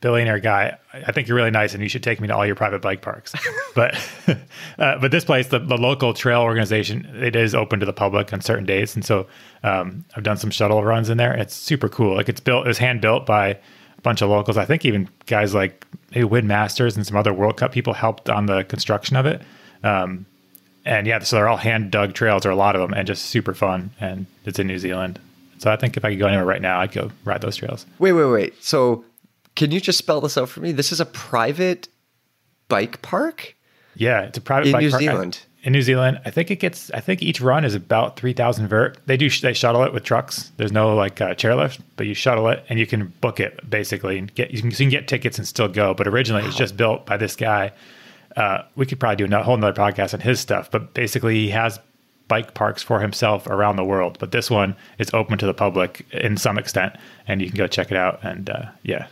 [0.00, 2.54] billionaire guy, I think you're really nice, and you should take me to all your
[2.54, 3.32] private bike parks.
[3.74, 3.94] but
[4.78, 8.32] uh, but this place, the, the local trail organization, it is open to the public
[8.32, 9.26] on certain days, and so
[9.62, 11.34] um, I've done some shuttle runs in there.
[11.34, 12.16] It's super cool.
[12.16, 13.58] Like it's built, it was hand built by
[14.02, 14.56] bunch of locals.
[14.56, 18.28] I think even guys like maybe Wyn Masters and some other World Cup people helped
[18.28, 19.42] on the construction of it.
[19.82, 20.26] Um,
[20.84, 23.26] and yeah, so they're all hand dug trails, or a lot of them, and just
[23.26, 23.90] super fun.
[24.00, 25.20] And it's in New Zealand.
[25.58, 27.86] So I think if I could go anywhere right now, I'd go ride those trails.
[28.00, 28.64] Wait, wait, wait.
[28.64, 29.04] So,
[29.54, 30.72] can you just spell this out for me?
[30.72, 31.86] This is a private
[32.68, 33.54] bike park?
[33.94, 35.00] Yeah, it's a private In bike New park.
[35.00, 35.40] Zealand?
[35.64, 36.90] In New Zealand, I think it gets.
[36.90, 38.98] I think each run is about three thousand vert.
[39.06, 39.30] They do.
[39.30, 40.50] They shuttle it with trucks.
[40.56, 44.18] There's no like uh, chairlift, but you shuttle it and you can book it basically
[44.18, 44.50] and get.
[44.50, 45.94] You can, you can get tickets and still go.
[45.94, 47.72] But originally, it was just built by this guy.
[48.36, 51.50] Uh, we could probably do a whole nother podcast on his stuff, but basically, he
[51.50, 51.78] has
[52.28, 54.16] bike parks for himself around the world.
[54.18, 56.96] But this one is open to the public in some extent,
[57.28, 58.20] and you can go check it out.
[58.24, 59.06] And uh, yeah,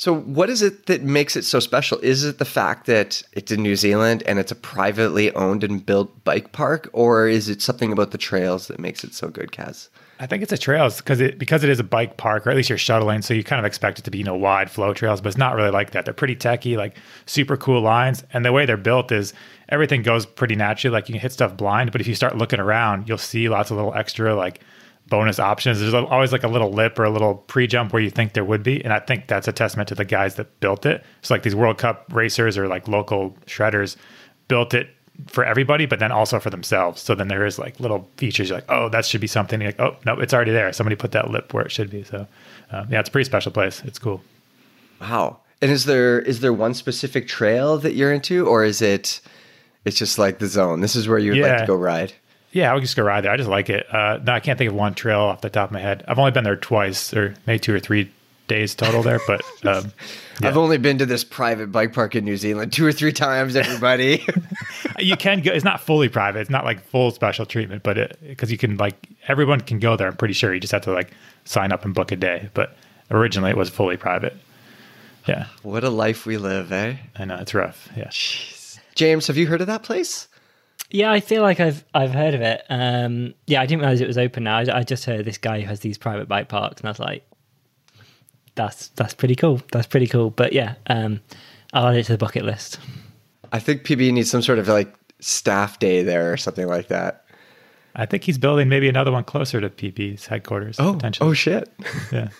[0.00, 1.98] So, what is it that makes it so special?
[1.98, 5.84] Is it the fact that it's in New Zealand and it's a privately owned and
[5.84, 9.52] built bike park, or is it something about the trails that makes it so good,
[9.52, 9.90] Kaz?
[10.18, 12.56] I think it's the trails because it because it is a bike park, or at
[12.56, 14.94] least you're shuttling, so you kind of expect it to be you know wide flow
[14.94, 16.06] trails, but it's not really like that.
[16.06, 19.34] They're pretty techy, like super cool lines, and the way they're built is
[19.68, 20.94] everything goes pretty naturally.
[20.94, 23.70] Like you can hit stuff blind, but if you start looking around, you'll see lots
[23.70, 24.62] of little extra like
[25.10, 25.80] bonus options.
[25.80, 28.44] There's always like a little lip or a little pre jump where you think there
[28.44, 28.82] would be.
[28.82, 31.04] And I think that's a testament to the guys that built it.
[31.18, 33.96] It's like these World Cup racers or like local shredders
[34.48, 34.88] built it
[35.26, 37.02] for everybody, but then also for themselves.
[37.02, 38.48] So then there is like little features.
[38.48, 39.60] You're like, oh, that should be something.
[39.60, 40.72] You're like, oh, no, it's already there.
[40.72, 42.04] Somebody put that lip where it should be.
[42.04, 42.26] So
[42.70, 43.82] um, yeah, it's a pretty special place.
[43.84, 44.22] It's cool.
[45.00, 45.40] Wow.
[45.60, 49.20] And is there is there one specific trail that you're into, or is it
[49.84, 50.80] it's just like the zone?
[50.80, 51.48] This is where you would yeah.
[51.48, 52.14] like to go ride.
[52.52, 53.32] Yeah, I would just go ride there.
[53.32, 53.86] I just like it.
[53.92, 56.04] Uh, no, I can't think of one trail off the top of my head.
[56.08, 58.10] I've only been there twice, or maybe two or three
[58.48, 59.20] days total there.
[59.26, 59.92] But um,
[60.40, 60.48] yeah.
[60.48, 63.54] I've only been to this private bike park in New Zealand two or three times.
[63.54, 64.26] Everybody,
[64.98, 65.52] you can go.
[65.52, 66.40] It's not fully private.
[66.40, 70.08] It's not like full special treatment, but because you can like everyone can go there.
[70.08, 71.12] I'm pretty sure you just have to like
[71.44, 72.50] sign up and book a day.
[72.52, 72.76] But
[73.10, 74.36] originally it was fully private.
[75.26, 75.46] Yeah.
[75.62, 76.96] What a life we live, eh?
[77.16, 77.88] I know it's rough.
[77.96, 78.08] Yeah.
[78.08, 78.78] Jeez.
[78.94, 80.28] James, have you heard of that place?
[80.90, 82.64] Yeah, I feel like I've I've heard of it.
[82.68, 84.58] Um, yeah, I didn't realize it was open now.
[84.58, 86.98] I, I, just heard this guy who has these private bike parks, and I was
[86.98, 87.24] like,
[88.56, 89.62] "That's that's pretty cool.
[89.70, 91.20] That's pretty cool." But yeah, um,
[91.72, 92.80] I'll add it to the bucket list.
[93.52, 97.24] I think PB needs some sort of like staff day there or something like that.
[97.94, 100.76] I think he's building maybe another one closer to PB's headquarters.
[100.80, 101.72] Oh, oh shit!
[102.10, 102.28] Yeah.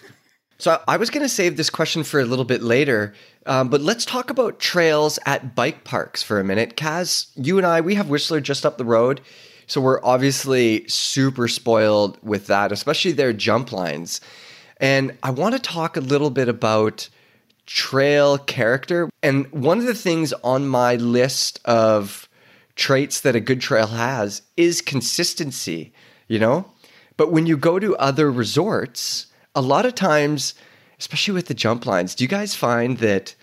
[0.61, 3.15] So I was going to save this question for a little bit later,
[3.47, 6.77] um, but let's talk about trails at bike parks for a minute.
[6.77, 9.23] Kaz, you and I, we have Whistler just up the road.
[9.67, 14.21] So we're obviously super spoiled with that, especially their jump lines.
[14.77, 17.09] And I want to talk a little bit about
[17.65, 19.09] trail character.
[19.23, 22.29] And one of the things on my list of
[22.77, 25.95] traits that a good trail has is consistency,
[26.29, 26.71] you know?
[27.17, 30.55] But when you go to other resorts, a lot of times,
[30.99, 33.35] especially with the jump lines, do you guys find that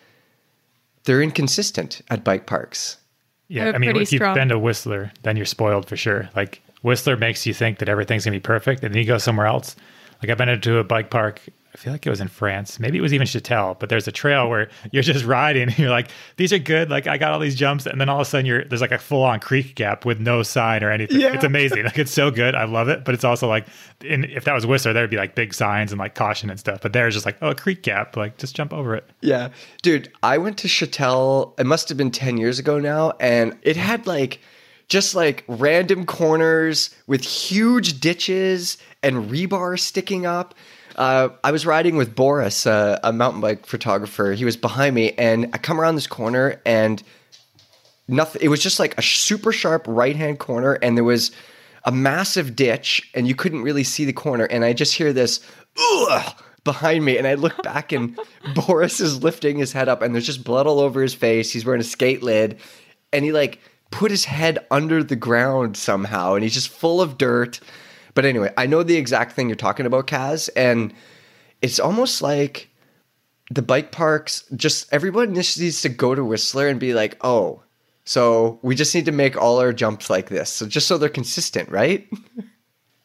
[1.03, 2.97] they're inconsistent at bike parks?
[3.47, 6.29] Yeah, they're I mean, if you've been to Whistler, then you're spoiled for sure.
[6.35, 9.47] Like Whistler makes you think that everything's gonna be perfect, and then you go somewhere
[9.47, 9.75] else.
[10.21, 11.41] Like I've been into a bike park
[11.77, 12.79] I feel like it was in France.
[12.79, 15.91] Maybe it was even Chatel, but there's a trail where you're just riding and you're
[15.91, 16.89] like, these are good.
[16.89, 17.85] Like I got all these jumps.
[17.85, 20.19] And then all of a sudden you're there's like a full on creek gap with
[20.19, 21.19] no sign or anything.
[21.19, 21.33] Yeah.
[21.33, 21.83] It's amazing.
[21.83, 22.55] Like it's so good.
[22.55, 23.05] I love it.
[23.05, 23.67] But it's also like
[24.03, 26.81] in, if that was Whistler, there'd be like big signs and like caution and stuff.
[26.81, 28.17] But there's just like, oh, a creek gap.
[28.17, 29.07] Like just jump over it.
[29.21, 29.49] Yeah.
[29.83, 33.13] Dude, I went to Chatel, it must have been 10 years ago now.
[33.19, 34.39] And it had like
[34.87, 40.55] just like random corners with huge ditches and rebar sticking up.
[40.97, 44.33] Uh, I was riding with Boris, uh, a mountain bike photographer.
[44.33, 47.01] He was behind me, and I come around this corner, and
[48.07, 48.41] nothing.
[48.43, 51.31] It was just like a super sharp right hand corner, and there was
[51.83, 54.45] a massive ditch, and you couldn't really see the corner.
[54.45, 55.39] And I just hear this
[55.77, 56.33] Ugh!
[56.63, 58.19] behind me, and I look back, and
[58.55, 61.51] Boris is lifting his head up, and there's just blood all over his face.
[61.51, 62.57] He's wearing a skate lid,
[63.13, 63.59] and he like
[63.91, 67.59] put his head under the ground somehow, and he's just full of dirt
[68.17, 70.91] but anyway, I know the exact thing you're talking about, Kaz, and
[71.61, 72.67] it's almost like
[73.51, 74.43] the bike parks.
[74.55, 77.61] Just everyone just needs to go to Whistler and be like, oh,
[78.05, 81.09] so we just need to make all our jumps like this, so just so they're
[81.09, 82.09] consistent, right?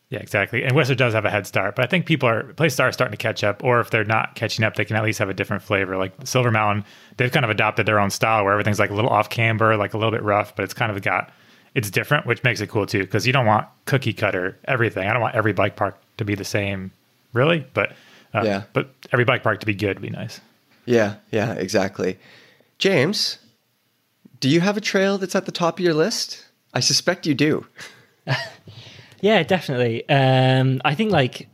[0.08, 0.64] Yeah, exactly.
[0.64, 3.12] And Whistler does have a head start, but I think people are places are starting
[3.12, 5.34] to catch up, or if they're not catching up, they can at least have a
[5.34, 5.98] different flavor.
[5.98, 6.86] Like Silver Mountain,
[7.18, 9.92] they've kind of adopted their own style where everything's like a little off camber, like
[9.92, 11.30] a little bit rough, but it's kind of got
[11.74, 13.00] it's different, which makes it cool too.
[13.00, 15.08] Because you don't want cookie cutter everything.
[15.08, 16.92] I don't want every bike park to be the same,
[17.32, 17.66] really.
[17.74, 17.92] But
[18.34, 20.40] uh, yeah, but every bike park to be good would be nice.
[20.84, 22.18] Yeah, yeah, exactly.
[22.78, 23.38] James,
[24.40, 26.46] do you have a trail that's at the top of your list?
[26.74, 27.66] I suspect you do.
[29.20, 30.08] yeah, definitely.
[30.08, 31.48] Um, I think like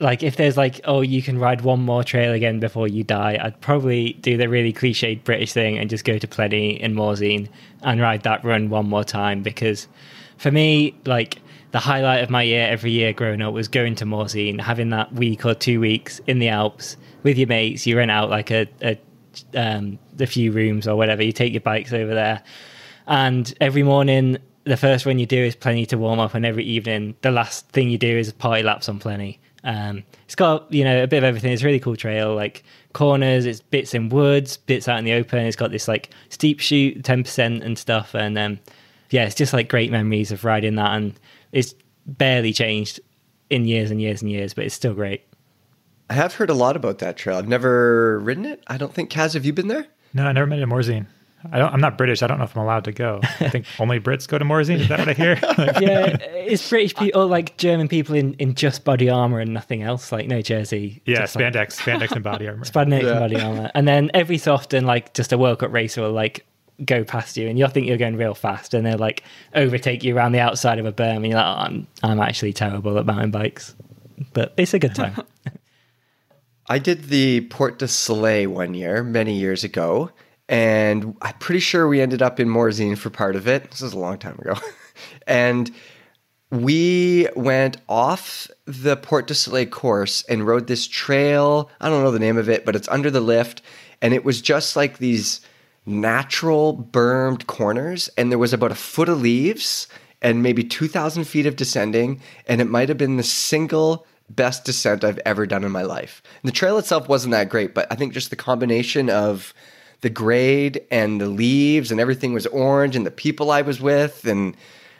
[0.00, 3.38] like if there's like oh you can ride one more trail again before you die
[3.42, 7.48] i'd probably do the really cliched british thing and just go to Pleney in morzine
[7.82, 9.88] and ride that run one more time because
[10.36, 14.04] for me like the highlight of my year every year growing up was going to
[14.04, 18.10] morzine having that week or two weeks in the alps with your mates you rent
[18.10, 18.98] out like a, a
[19.54, 22.42] um, the few rooms or whatever you take your bikes over there.
[23.06, 26.64] And every morning the first run you do is Pleney to warm up and every
[26.64, 30.84] evening the last thing you do is party laps on Pleney um, it's got you
[30.84, 31.52] know a bit of everything.
[31.52, 33.46] It's a really cool trail, like corners.
[33.46, 35.46] It's bits in woods, bits out in the open.
[35.46, 38.14] It's got this like steep shoot, ten percent and stuff.
[38.14, 38.58] And um,
[39.10, 41.18] yeah, it's just like great memories of riding that, and
[41.52, 41.74] it's
[42.06, 43.00] barely changed
[43.50, 45.22] in years and years and years, but it's still great.
[46.08, 47.36] I have heard a lot about that trail.
[47.36, 48.62] I've never ridden it.
[48.66, 49.86] I don't think Kaz, have you been there?
[50.14, 51.06] No, I never been to Morzine.
[51.52, 52.22] I don't, I'm not British.
[52.22, 53.20] I don't know if I'm allowed to go.
[53.22, 54.80] I think only Brits go to Morzine.
[54.80, 55.34] Is that what I hear?
[55.42, 60.10] yeah, it's British people, like German people in, in just body armor and nothing else,
[60.10, 61.02] like no jersey.
[61.06, 62.64] yeah, just, like, spandex, spandex and body armor.
[62.64, 63.10] spandex Yeah.
[63.10, 63.70] and body armor.
[63.74, 66.44] And then every so often, like just a World Cup racer will like
[66.84, 69.22] go past you, and you'll think you're going real fast, and they'll like
[69.54, 72.52] overtake you around the outside of a berm, and you're like, oh, I'm I'm actually
[72.54, 73.74] terrible at mountain bikes,
[74.32, 75.14] but it's a good time.
[76.68, 80.10] I did the Portes du Soleil one year, many years ago,
[80.48, 83.70] and I'm pretty sure we ended up in Morzine for part of it.
[83.70, 84.54] This is a long time ago.
[85.26, 85.70] and
[86.50, 91.70] we went off the Portes du Soleil course and rode this trail.
[91.80, 93.62] I don't know the name of it, but it's under the lift.
[94.00, 95.40] And it was just like these
[95.84, 98.08] natural bermed corners.
[98.16, 99.88] And there was about a foot of leaves
[100.22, 102.20] and maybe 2,000 feet of descending.
[102.46, 106.22] And it might have been the single best descent I've ever done in my life.
[106.42, 109.52] And the trail itself wasn't that great, but I think just the combination of
[110.02, 114.24] the grade and the leaves and everything was orange and the people I was with
[114.26, 114.56] and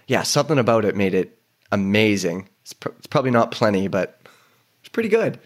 [0.06, 1.38] yeah, something about it made it
[1.72, 2.48] amazing.
[2.62, 4.20] It's, pr- it's probably not Pleney, but
[4.80, 5.38] it's pretty good.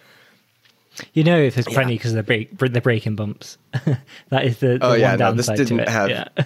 [1.14, 3.56] You know, if there's Pleney because of the break, the braking bumps.
[4.28, 6.28] that is the, the Oh, one yeah, no, this didn't have- Yeah.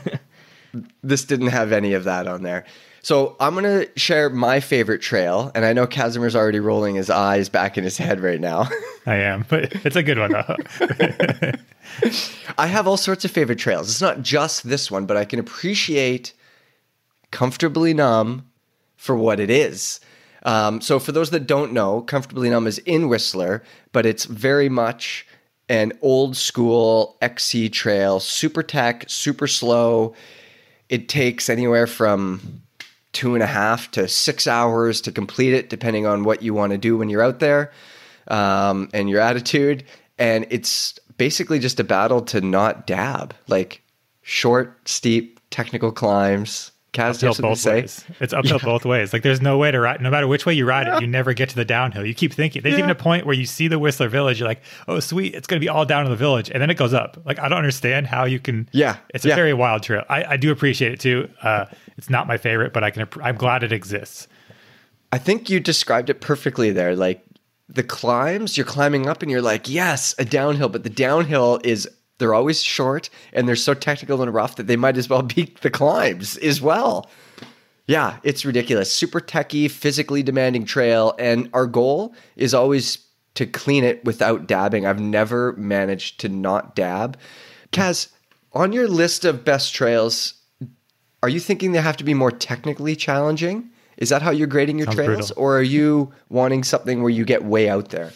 [1.05, 2.65] This didn't have any of that on there.
[3.05, 5.53] So I'm going to share my favorite trail.
[5.55, 8.67] And I know Casimir's already rolling his eyes back in his head right now.
[9.07, 10.57] I am, but it's a good one though.
[12.57, 13.91] I have all sorts of favorite trails.
[13.91, 16.33] It's not just this one, but I can appreciate
[17.31, 18.51] Comfortably Numb
[18.97, 20.01] for what it is.
[20.45, 23.63] Um, so, for those that don't know, Comfortably Numb is in Whistler,
[23.93, 25.27] but it's very much
[25.69, 30.15] an old school XC trail, super tech, super slow.
[30.89, 32.64] It takes anywhere from
[33.15, 36.73] two and a half to six hours to complete it, depending on what you want
[36.73, 37.73] to do when you're out there
[38.29, 39.85] um, and your attitude.
[40.19, 43.83] And it's basically just a battle to not dab, like
[44.23, 46.73] short, steep, technical climbs.
[46.93, 47.81] Kaz, you uphill have something to both say?
[47.81, 48.05] ways.
[48.21, 49.13] It's uphill both ways.
[49.13, 50.01] Like there's no way to ride.
[50.01, 52.07] No matter which way you ride it, you never get to the downhill.
[52.07, 52.63] You keep thinking.
[52.63, 54.39] There's even a point where you see the Whistler Village.
[54.39, 56.71] You're like, oh sweet, it's going to be all down to the village, and then
[56.71, 57.21] it goes up.
[57.25, 58.69] Like I don't understand how you can.
[58.71, 59.35] Yeah, it's a yeah.
[59.35, 60.05] very wild trail.
[60.09, 61.29] I, I do appreciate it too.
[61.43, 61.65] Uh,
[61.97, 63.09] it's not my favorite, but I can.
[63.23, 64.29] I'm glad it exists.
[65.13, 66.97] I think you described it perfectly there.
[66.97, 67.25] Like
[67.69, 71.89] the climbs, you're climbing up and you're like, yes, a downhill, but the downhill is
[72.19, 75.61] they're always short and they're so technical and rough that they might as well beat
[75.61, 77.11] the climbs as well.
[77.87, 78.93] Yeah, it's ridiculous.
[78.93, 82.99] Super techy, physically demanding trail, and our goal is always
[83.35, 84.87] to clean it without dabbing.
[84.87, 87.19] I've never managed to not dab.
[87.73, 88.09] Kaz,
[88.53, 90.35] on your list of best trails,
[91.25, 93.71] are you thinking they have to be more technically challenging?
[93.97, 95.17] Is that how you're grading your Sounds trails?
[95.29, 95.43] brutal.
[95.43, 98.13] Or are you wanting something where you get way out there?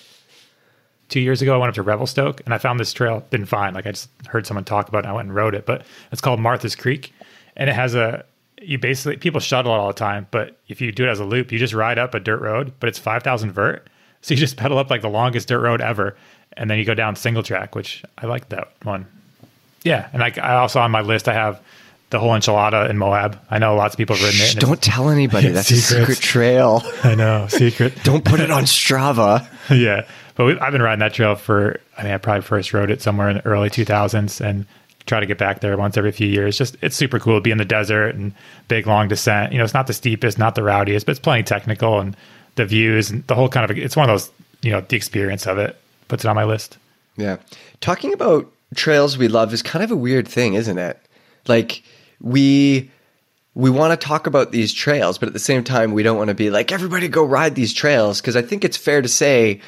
[1.09, 3.25] two years ago, I went up to Revelstoke and I found this trail.
[3.31, 3.73] Been fine.
[3.75, 5.05] Like I just heard someone talk about it.
[5.05, 7.13] and I went and rode it, but it's called Martha's Creek,
[7.57, 8.25] and it has a.
[8.61, 11.25] You basically people shuttle it all the time, but if you do it as a
[11.25, 13.89] loop, you just ride up a dirt road, but it's five thousand vert,
[14.21, 16.17] so you just pedal up like the longest dirt road ever,
[16.57, 19.07] and then you go down single track, which I like that one.
[19.85, 21.63] Yeah, and like I also on my list I have
[22.11, 23.39] the whole enchilada in Moab.
[23.51, 24.45] I know lots of people have ridden it.
[24.45, 25.49] Shh, and don't tell anybody.
[25.51, 26.83] That's a secret trail.
[27.05, 27.95] I know secret.
[28.03, 29.47] Don't put it on Strava.
[29.71, 31.81] yeah, but we, I've been riding that trail for.
[31.97, 34.67] I mean, I probably first rode it somewhere in the early 2000s, and
[35.07, 36.57] try to get back there once every few years.
[36.57, 38.33] Just it's super cool to be in the desert and
[38.69, 39.53] big long descent.
[39.53, 42.17] You know, it's not the steepest, not the rowdiest, but it's plenty technical and
[42.55, 43.77] the views and the whole kind of.
[43.77, 44.31] It's one of those.
[44.61, 46.79] You know, the experience of it puts it on my list.
[47.17, 47.37] Yeah.
[47.81, 50.99] Talking about trails we love is kind of a weird thing, isn't it?
[51.47, 51.83] Like
[52.21, 52.91] we
[53.55, 56.29] we want to talk about these trails, but at the same time we don't want
[56.29, 59.61] to be like everybody go ride these trails because I think it's fair to say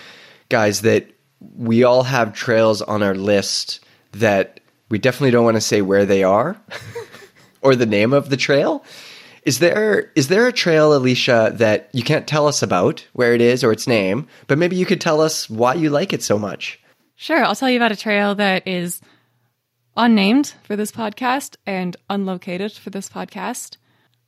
[0.48, 1.10] guys that
[1.56, 3.80] we all have trails on our list
[4.12, 6.60] that we definitely don't want to say where they are
[7.62, 8.84] or the name of the trail.
[9.44, 13.40] Is there is there a trail, Alicia, that you can't tell us about where it
[13.40, 16.38] is or its name, but maybe you could tell us why you like it so
[16.38, 16.78] much?
[17.16, 19.00] Sure, I'll tell you about a trail that is
[20.00, 23.76] unnamed for this podcast and unlocated for this podcast.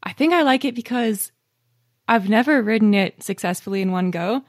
[0.03, 1.33] I think I like it because
[2.07, 4.43] I've never ridden it successfully in one go.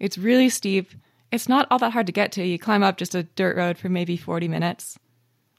[0.00, 0.90] It's really steep.
[1.30, 2.46] It's not all that hard to get to.
[2.46, 4.98] You climb up just a dirt road for maybe 40 minutes.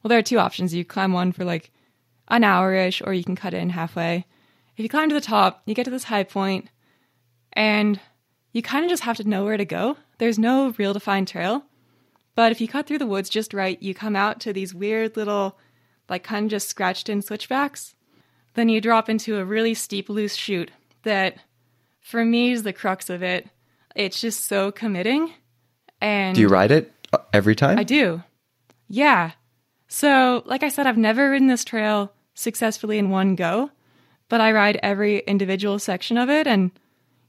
[0.02, 0.74] Well, there are two options.
[0.74, 1.70] You climb one for like
[2.26, 4.26] an hour ish, or you can cut it in halfway.
[4.76, 6.70] If you climb to the top, you get to this high point,
[7.52, 8.00] and
[8.50, 9.96] you kind of just have to know where to go.
[10.18, 11.64] There's no real defined trail.
[12.34, 15.16] But if you cut through the woods just right, you come out to these weird
[15.16, 15.58] little,
[16.08, 17.94] like kind of just scratched in switchbacks.
[18.54, 20.70] Then you drop into a really steep, loose chute
[21.02, 21.38] that,
[22.00, 23.48] for me, is the crux of it.
[23.94, 25.32] It's just so committing.
[26.00, 27.78] And Do you ride it uh, every time?
[27.78, 28.22] I do.
[28.88, 29.32] Yeah.
[29.88, 33.70] So, like I said, I've never ridden this trail successfully in one go,
[34.28, 36.72] but I ride every individual section of it and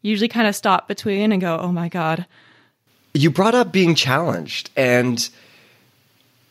[0.02, 2.26] usually kind of stop between and go, oh my God.
[3.16, 5.28] You brought up being challenged, and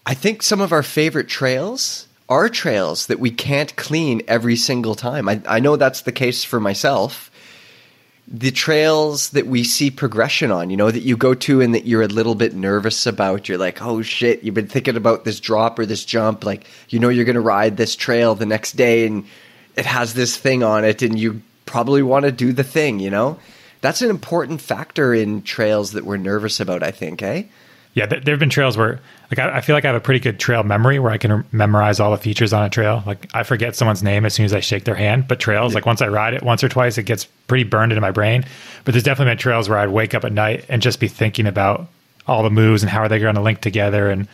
[0.07, 4.95] I think some of our favorite trails are trails that we can't clean every single
[4.95, 5.29] time.
[5.29, 7.31] I, I know that's the case for myself.
[8.27, 11.85] The trails that we see progression on, you know, that you go to and that
[11.85, 15.41] you're a little bit nervous about, you're like, oh shit, you've been thinking about this
[15.41, 16.47] drop or this jump.
[16.47, 19.27] Like, you know, you're going to ride this trail the next day and
[19.77, 23.11] it has this thing on it, and you probably want to do the thing, you
[23.11, 23.39] know?
[23.85, 27.43] That's an important factor in trails that we're nervous about, I think, eh?
[27.93, 28.99] Yeah, there have been trails where,
[29.31, 31.45] like, I, I, feel like I have a pretty good trail memory where I can
[31.53, 33.03] memorize all the features on a trail.
[33.05, 35.29] Like, I forget someone's name as soon as I shake their hand.
[35.29, 35.75] But trails, yeah.
[35.75, 38.47] like, once I ride it once or twice, it gets pretty burned into my brain.
[38.87, 41.47] But there's definitely been trails where I'd wake up at night and just be thinking
[41.47, 41.87] about
[42.27, 44.29] all the moves and how are they going to link together and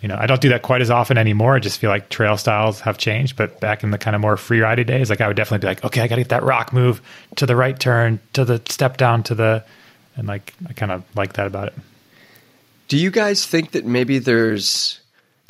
[0.00, 1.56] you know, I don't do that quite as often anymore.
[1.56, 3.36] I just feel like trail styles have changed.
[3.36, 5.68] But back in the kind of more free riding days, like I would definitely be
[5.68, 7.02] like, okay, I got to get that rock move
[7.36, 9.64] to the right turn, to the step down, to the,
[10.16, 11.74] and like I kind of like that about it.
[12.88, 15.00] Do you guys think that maybe there's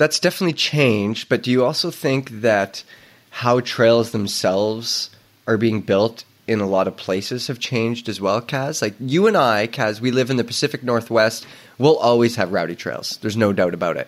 [0.00, 2.82] that's definitely changed, but do you also think that
[3.30, 5.10] how trails themselves
[5.46, 8.82] are being built in a lot of places have changed as well, Kaz?
[8.82, 11.46] Like you and I, Kaz, we live in the Pacific Northwest.
[11.80, 13.18] We'll always have rowdy trails.
[13.22, 14.06] There's no doubt about it.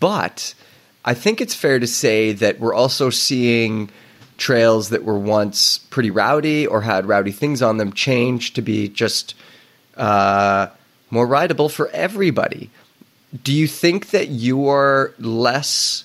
[0.00, 0.52] But
[1.04, 3.88] I think it's fair to say that we're also seeing
[4.36, 8.88] trails that were once pretty rowdy or had rowdy things on them change to be
[8.88, 9.36] just
[9.96, 10.66] uh,
[11.08, 12.68] more rideable for everybody.
[13.44, 16.02] Do you think that you are less,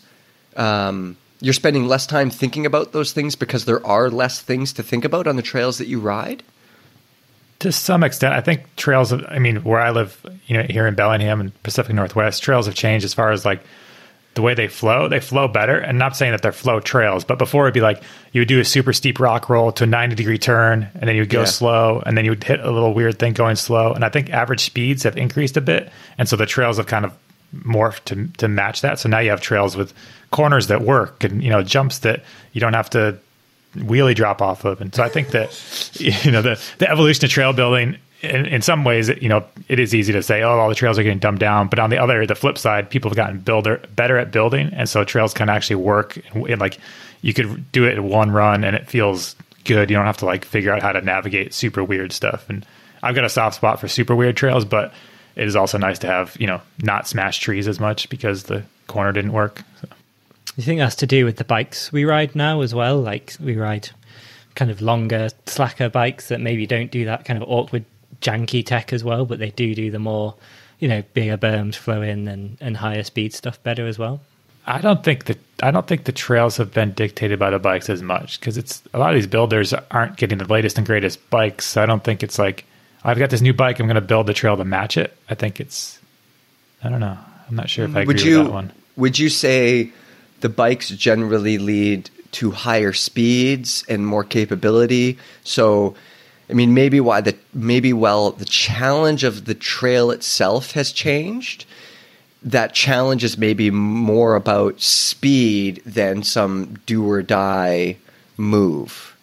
[0.58, 4.84] um, you're spending less time thinking about those things because there are less things to
[4.84, 6.44] think about on the trails that you ride?
[7.60, 9.12] To some extent, I think trails.
[9.12, 12.76] I mean, where I live, you know, here in Bellingham and Pacific Northwest, trails have
[12.76, 13.62] changed as far as like
[14.38, 15.78] the way they flow, they flow better.
[15.78, 18.02] And not saying that they're flow trails, but before it'd be like
[18.32, 21.16] you would do a super steep rock roll to a 90 degree turn, and then
[21.16, 21.46] you would go yeah.
[21.46, 23.92] slow, and then you would hit a little weird thing going slow.
[23.92, 25.92] And I think average speeds have increased a bit.
[26.18, 27.18] And so the trails have kind of
[27.56, 29.00] morphed to, to match that.
[29.00, 29.94] So now you have trails with
[30.32, 33.18] corners that work and, you know, jumps that you don't have to
[33.82, 34.82] wheelie drop off of.
[34.82, 38.62] And so I think that, you know, the, the evolution of trail building in, in,
[38.62, 41.20] some ways, you know, it is easy to say, oh, all the trails are getting
[41.20, 41.68] dumbed down.
[41.68, 44.90] But on the other, the flip side, people have gotten builder better at building, and
[44.90, 46.18] so trails can actually work.
[46.34, 46.80] And, like
[47.22, 49.90] you could do it in one run, and it feels good.
[49.90, 52.50] You don't have to like figure out how to navigate super weird stuff.
[52.50, 52.66] And
[53.04, 54.94] I've got a soft spot for super weird trails, but
[55.36, 58.64] it is also nice to have you know not smash trees as much because the
[58.88, 59.64] corner didn't work.
[59.82, 59.88] So.
[60.58, 63.00] You think that's to do with the bikes we ride now as well?
[63.00, 63.90] Like we ride
[64.56, 67.86] kind of longer, slacker bikes that maybe don't do that kind of awkward
[68.22, 70.34] janky tech as well, but they do do the more,
[70.80, 74.20] you know, bigger berms flow in and, and higher speed stuff better as well.
[74.66, 77.90] I don't think that I don't think the trails have been dictated by the bikes
[77.90, 81.30] as much because it's a lot of these builders aren't getting the latest and greatest
[81.30, 81.68] bikes.
[81.68, 82.66] So I don't think it's like
[83.04, 85.16] I've got this new bike, I'm going to build the trail to match it.
[85.30, 86.00] I think it's
[86.84, 87.18] I don't know.
[87.48, 88.74] I'm not sure if I agree would you, with that one.
[88.98, 89.92] Would you say
[90.42, 95.18] the bikes generally lead to higher speeds and more capability?
[95.44, 95.96] So
[96.50, 101.66] I mean, maybe why the maybe while the challenge of the trail itself has changed,
[102.42, 107.98] that challenge is maybe more about speed than some do or die
[108.38, 109.16] move.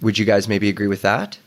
[0.00, 1.38] Would you guys maybe agree with that?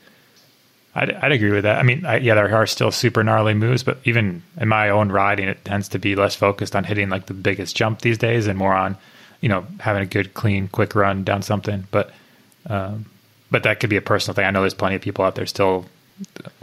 [0.98, 1.78] I'd, I'd agree with that.
[1.78, 5.12] I mean, I, yeah, there are still super gnarly moves, but even in my own
[5.12, 8.48] riding, it tends to be less focused on hitting like the biggest jump these days
[8.48, 8.96] and more on,
[9.42, 11.88] you know, having a good, clean, quick run down something.
[11.92, 12.12] But
[12.68, 13.06] um,
[13.52, 14.46] but that could be a personal thing.
[14.46, 15.86] I know there's plenty of people out there still,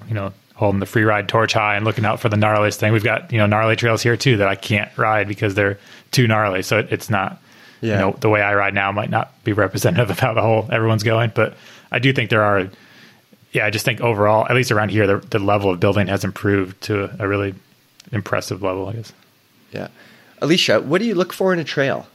[0.09, 2.93] you know, holding the free ride torch high and looking out for the gnarliest thing.
[2.93, 5.79] We've got you know gnarly trails here too that I can't ride because they're
[6.11, 6.63] too gnarly.
[6.63, 7.41] So it, it's not,
[7.81, 7.95] yeah.
[7.95, 10.69] you know, the way I ride now might not be representative of how the whole
[10.71, 11.33] everyone's going.
[11.35, 11.57] But
[11.91, 12.69] I do think there are.
[13.53, 16.25] Yeah, I just think overall, at least around here, the, the level of building has
[16.25, 17.55] improved to a really
[18.11, 18.89] impressive level.
[18.89, 19.13] I guess.
[19.73, 19.89] Yeah,
[20.41, 22.07] Alicia, what do you look for in a trail?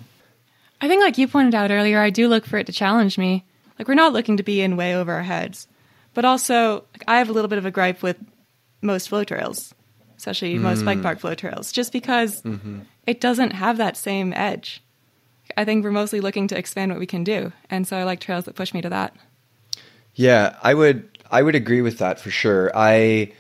[0.80, 3.46] I think, like you pointed out earlier, I do look for it to challenge me.
[3.78, 5.68] Like we're not looking to be in way over our heads.
[6.14, 8.18] But also, like, I have a little bit of a gripe with
[8.82, 9.74] most flow trails,
[10.18, 10.62] especially mm.
[10.62, 12.80] most bike park flow trails, just because mm-hmm.
[13.06, 14.82] it doesn't have that same edge.
[15.56, 18.20] I think we're mostly looking to expand what we can do, and so I like
[18.20, 19.16] trails that push me to that.
[20.16, 22.72] Yeah, I would I would agree with that for sure.
[22.74, 23.34] I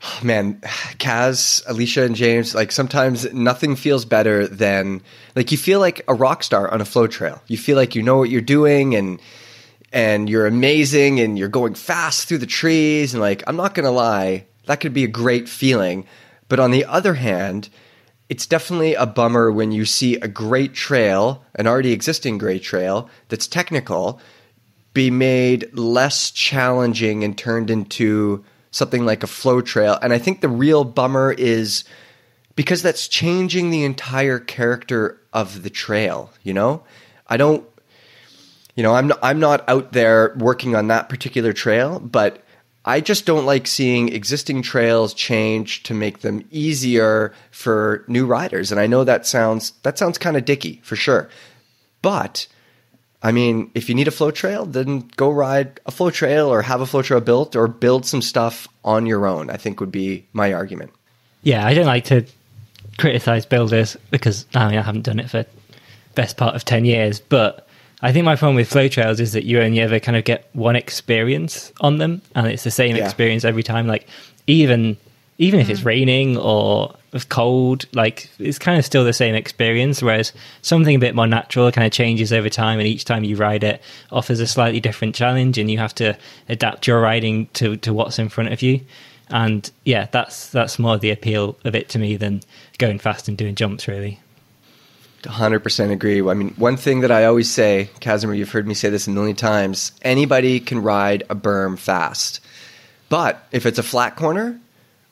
[0.22, 0.54] man,
[0.98, 5.02] Kaz, Alicia, and James, like sometimes nothing feels better than
[5.34, 7.42] like you feel like a rock star on a flow trail.
[7.46, 9.20] You feel like you know what you're doing and
[9.92, 13.90] and you're amazing and you're going fast through the trees and like I'm not gonna
[13.90, 16.06] lie, that could be a great feeling.
[16.48, 17.68] But on the other hand,
[18.28, 23.08] it's definitely a bummer when you see a great trail, an already existing great trail
[23.28, 24.20] that's technical,
[24.92, 29.98] be made less challenging and turned into something like a flow trail.
[30.02, 31.84] And I think the real bummer is
[32.56, 36.82] because that's changing the entire character of the trail, you know?
[37.26, 37.64] I don't
[38.78, 42.44] you know, I'm not, I'm not out there working on that particular trail, but
[42.84, 48.70] I just don't like seeing existing trails change to make them easier for new riders.
[48.70, 51.28] And I know that sounds that sounds kind of dicky for sure.
[52.02, 52.46] But
[53.22, 56.62] I mean, if you need a flow trail, then go ride a flow trail or
[56.62, 59.50] have a flow trail built or build some stuff on your own.
[59.50, 60.92] I think would be my argument.
[61.42, 62.24] Yeah, I don't like to
[62.96, 65.44] criticize builders because I mean I haven't done it for
[66.14, 67.66] best part of 10 years, but
[68.02, 70.48] I think my problem with flow trails is that you only ever kind of get
[70.52, 73.04] one experience on them, and it's the same Yeah.
[73.04, 73.86] experience every time.
[73.88, 74.06] Like
[74.46, 74.96] even
[75.38, 75.86] even if it's mm.
[75.86, 80.02] raining or it's cold, like it's kind of still the same experience.
[80.02, 80.32] Whereas
[80.62, 83.64] something a bit more natural kind of changes over time, and each time you ride
[83.64, 83.80] it
[84.10, 86.18] offers a slightly different challenge, and you have to
[86.48, 88.80] adapt your riding to to what's in front of you.
[89.30, 92.40] And yeah, that's that's more the appeal of it to me than
[92.78, 94.20] going fast and doing jumps, really.
[95.22, 96.22] 100% agree.
[96.22, 99.10] I mean, one thing that I always say, Casimir, you've heard me say this a
[99.10, 102.40] million times anybody can ride a berm fast.
[103.08, 104.60] But if it's a flat corner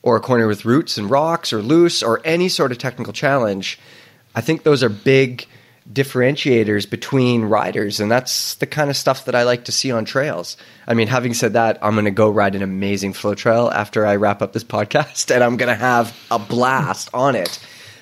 [0.07, 3.77] or a corner with roots and rocks or loose or any sort of technical challenge,
[4.35, 5.45] I think those are big
[5.91, 7.99] differentiators between riders.
[7.99, 10.55] And that's the kind of stuff that I like to see on trails.
[10.87, 14.05] I mean, having said that, I'm going to go ride an amazing flow trail after
[14.05, 17.59] I wrap up this podcast and I'm going to have a blast on it.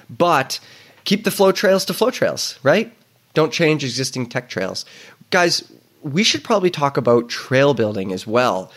[0.08, 0.60] But
[1.06, 2.94] keep the flow trails to flow trails, right?
[3.34, 4.86] Don't change existing tech trails.
[5.32, 5.64] Guys,
[6.04, 8.72] we should probably talk about trail building as well.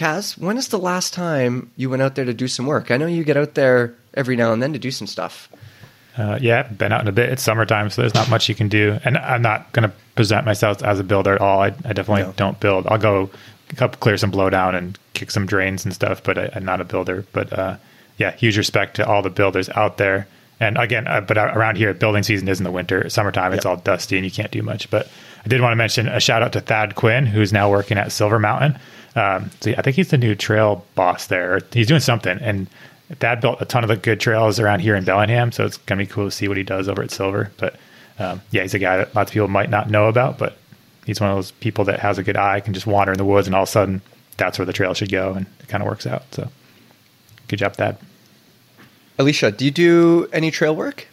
[0.00, 2.90] Kaz, when is the last time you went out there to do some work?
[2.90, 5.50] I know you get out there every now and then to do some stuff.
[6.16, 7.28] Uh, yeah, been out in a bit.
[7.28, 8.98] It's summertime, so there's not much you can do.
[9.04, 11.60] And I'm not going to present myself as a builder at all.
[11.60, 12.32] I, I definitely No.
[12.36, 12.86] don't build.
[12.86, 13.30] I'll go
[14.00, 17.26] clear some blowdown and kick some drains and stuff, but I, I'm not a builder.
[17.32, 17.76] But uh,
[18.16, 20.26] yeah, huge respect to all the builders out there.
[20.58, 23.08] And again, uh, but around here, building season is in the winter.
[23.10, 23.70] Summertime, it's Yep.
[23.70, 24.90] all dusty and you can't do much.
[24.90, 25.08] But
[25.44, 28.12] I did want to mention a shout out to Thad Quinn, who's now working at
[28.12, 28.78] Silver Mountain.
[29.16, 31.60] Um, so I think he's the new trail boss there.
[31.72, 32.38] He's doing something.
[32.38, 32.68] And
[33.18, 35.52] Thad built a ton of the good trails around here in Bellingham.
[35.52, 37.50] So it's going to be cool to see what he does over at Silver.
[37.56, 37.76] But
[38.18, 40.56] um, yeah, he's a guy that lots of people might not know about, but
[41.06, 43.24] he's one of those people that has a good eye, can just wander in the
[43.24, 44.02] woods, and all of a sudden,
[44.36, 45.32] that's where the trail should go.
[45.32, 46.22] And it kind of works out.
[46.34, 46.48] So
[47.48, 47.98] good job, Thad.
[49.18, 51.08] Alicia, do you do any trail work?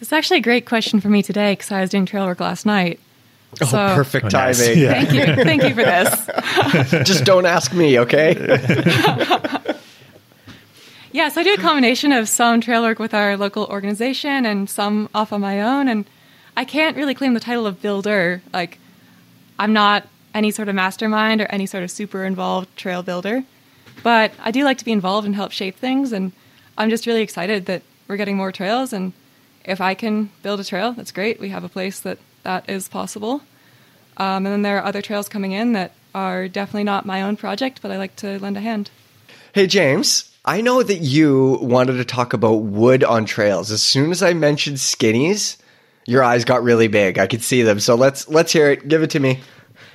[0.00, 2.66] It's actually a great question for me today because I was doing trail work last
[2.66, 3.00] night.
[3.62, 4.58] Oh, So- perfect Oh, nice.
[4.64, 4.78] timing.
[4.78, 5.04] Yeah.
[5.04, 5.44] Thank you.
[5.44, 7.04] Thank you for this.
[7.08, 8.34] Just don't ask me, okay?
[11.12, 14.68] Yeah, so I do a combination of some trail work with our local organization and
[14.68, 15.86] some off on my own.
[15.86, 16.06] And
[16.56, 18.42] I can't really claim the title of builder.
[18.52, 18.80] Like,
[19.56, 23.44] I'm not any sort of mastermind or any sort of super involved trail builder.
[24.02, 26.10] But I do like to be involved and help shape things.
[26.10, 26.32] And
[26.76, 28.92] I'm just really excited that we're getting more trails.
[28.92, 29.12] And
[29.64, 31.38] if I can build a trail, that's great.
[31.38, 33.42] We have a place that that is possible.
[34.16, 37.36] Um, and then there are other trails coming in that are definitely not my own
[37.36, 38.90] project, but I like to lend a hand.
[39.52, 43.70] Hey, James, I know that you wanted to talk about wood on trails.
[43.70, 45.56] As soon as I mentioned skinnies,
[46.06, 47.18] your eyes got really big.
[47.18, 47.80] I could see them.
[47.80, 48.86] So let's let's hear it.
[48.86, 49.40] Give it to me.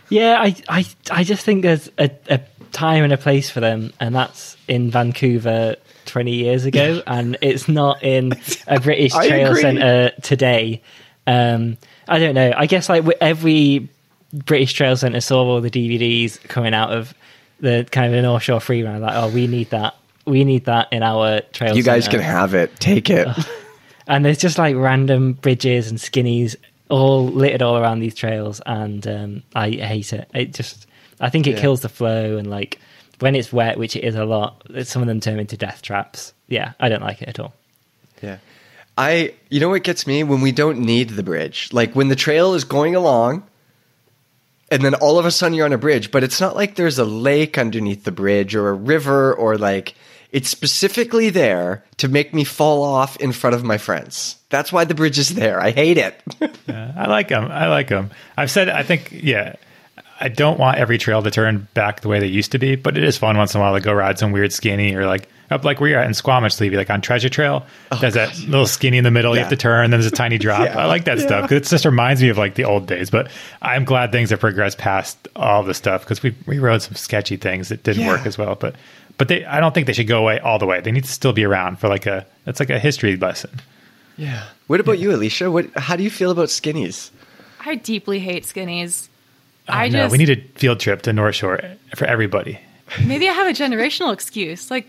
[0.09, 2.41] Yeah, I, I, I just think there's a, a
[2.71, 5.75] time and a place for them, and that's in Vancouver
[6.05, 8.33] 20 years ago, and it's not in
[8.67, 10.81] a British trail centre today.
[11.29, 11.77] Um,
[12.07, 12.53] I don't know.
[12.55, 13.89] I guess like with every
[14.33, 17.13] British trail centre saw all the DVDs coming out of
[17.59, 19.01] the kind of the North Shore free run.
[19.01, 19.95] Like, oh, we need that.
[20.25, 21.75] We need that in our trail.
[21.75, 22.17] You guys centre.
[22.19, 22.79] can have it.
[22.79, 23.27] Take it.
[24.07, 26.55] and there's just like random bridges and skinnies
[26.89, 30.87] all littered all around these trails and um, i hate it it just
[31.19, 31.61] i think it Yeah.
[31.61, 32.79] kills the flow and like
[33.19, 36.33] when it's wet which it is a lot some of them turn into death traps
[36.47, 37.53] yeah i don't like it at all
[38.23, 38.37] Yeah.
[38.99, 41.69] I you know what gets me when we don't need the bridge.
[41.71, 43.47] Like when the trail is going along
[44.69, 46.99] and then all of a sudden you're on a bridge, but it's not like there's
[46.99, 49.95] a lake underneath the bridge or a river or like
[50.33, 54.35] it's specifically there to make me fall off in front of my friends.
[54.49, 55.61] That's why the bridge is there.
[55.61, 56.21] I hate it.
[56.67, 57.49] Yeah, I like them.
[57.49, 58.11] I like them.
[58.37, 59.55] I've said, I think, yeah,
[60.19, 62.97] I don't want every trail to turn back the way they used to be, but
[62.97, 65.29] it is fun once in a while to go ride some weird skinny or like
[65.49, 67.65] up like where you're at in Squamish, Levy, like on Treasure Trail.
[67.91, 69.33] Oh, there's that little skinny in the middle.
[69.33, 69.85] You have to turn.
[69.85, 70.61] and Then there's a tiny drop.
[70.65, 70.77] Yeah.
[70.77, 73.09] I like that stuff because it just reminds me of like the old days.
[73.09, 76.93] But I'm glad things have progressed past all the stuff because we we rode some
[76.95, 78.09] sketchy things that didn't Yeah.
[78.09, 78.55] work as well.
[78.55, 78.75] But
[79.17, 80.79] but they, I don't think they should go away all the way.
[80.81, 83.49] They need to still be around for like a that's like a history lesson.
[84.17, 84.43] Yeah.
[84.67, 85.49] What about you, Alicia?
[85.49, 85.69] What?
[85.75, 87.09] How do you feel about skinnies?
[87.65, 89.08] I deeply hate skinnies.
[89.69, 91.59] Oh, I no, just we need a field trip to North Shore
[91.95, 92.59] for everybody.
[93.05, 94.69] maybe I have a generational excuse.
[94.71, 94.87] Like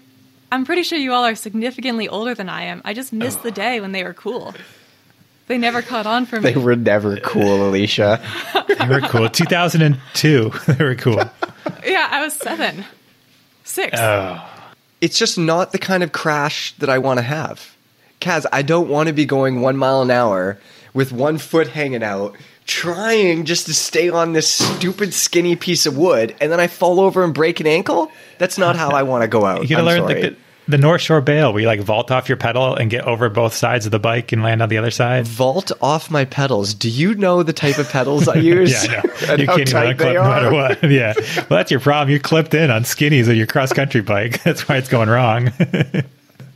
[0.52, 2.82] I'm pretty sure you all are significantly older than I am.
[2.84, 3.42] I just missed Oh.
[3.44, 4.54] the day when they were cool.
[5.46, 6.52] They never caught on for me.
[6.52, 8.20] They were never cool, Alicia.
[8.68, 9.28] They were cool.
[9.30, 11.22] 2002, they were cool.
[11.84, 12.84] yeah, I was seven,
[13.64, 13.98] six.
[13.98, 14.40] Oh,
[15.00, 17.74] it's just not the kind of crash that I want to have.
[18.20, 20.58] Kaz, I don't want to be going one mile an hour
[20.94, 22.36] with one foot hanging out,
[22.70, 27.00] trying just to stay on this stupid skinny piece of wood, and then I fall
[27.00, 28.12] over and break an ankle.
[28.38, 29.62] That's not how I want to go out.
[29.62, 30.36] you gotta learn like the,
[30.68, 33.54] the North Shore bail where you like vault off your pedal and get over both
[33.54, 35.26] sides of the bike and land on the other side.
[35.26, 36.72] Vault off my pedals.
[36.72, 38.70] Do you know the type of pedals I use?
[38.90, 40.88] Yeah, I You can't even unclip no matter what.
[40.88, 41.14] Yeah.
[41.16, 42.10] Well, that's your problem.
[42.10, 44.44] You're clipped in on skinnies of your cross country bike.
[44.44, 45.52] That's why it's going wrong.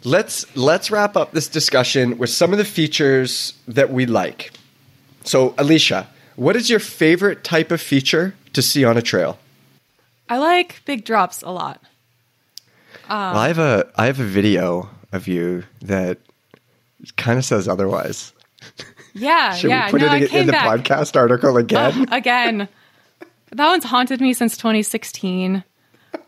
[0.05, 4.53] let's let's wrap up this discussion with some of the features that we like.
[5.25, 6.07] So, Alicia,
[6.37, 9.39] what is your favorite type of feature to see on a trail?
[10.29, 11.83] I like big drops a lot.
[13.09, 16.19] well, I have a I have a video of you that
[17.17, 18.33] kind of says otherwise.
[19.15, 19.87] Yeah, Should yeah.
[19.87, 20.81] we put no, it in, in the back.
[20.81, 22.09] podcast article oh, again?
[22.13, 22.69] again.
[23.53, 25.63] That one's haunted me since 2016.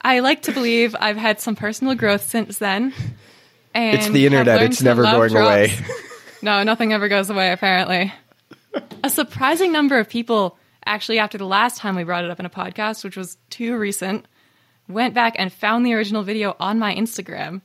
[0.03, 2.93] I like to believe I've had some personal growth since then.
[3.75, 4.63] And it's the internet.
[4.63, 5.47] It's never going drops.
[5.47, 5.75] away.
[6.43, 8.13] No, nothing ever goes away, apparently.
[9.05, 12.47] A surprising number of people, actually, after the last time we brought it up in
[12.47, 14.27] a podcast, which was too recent,
[14.89, 17.61] went back and found the original video on my Instagram.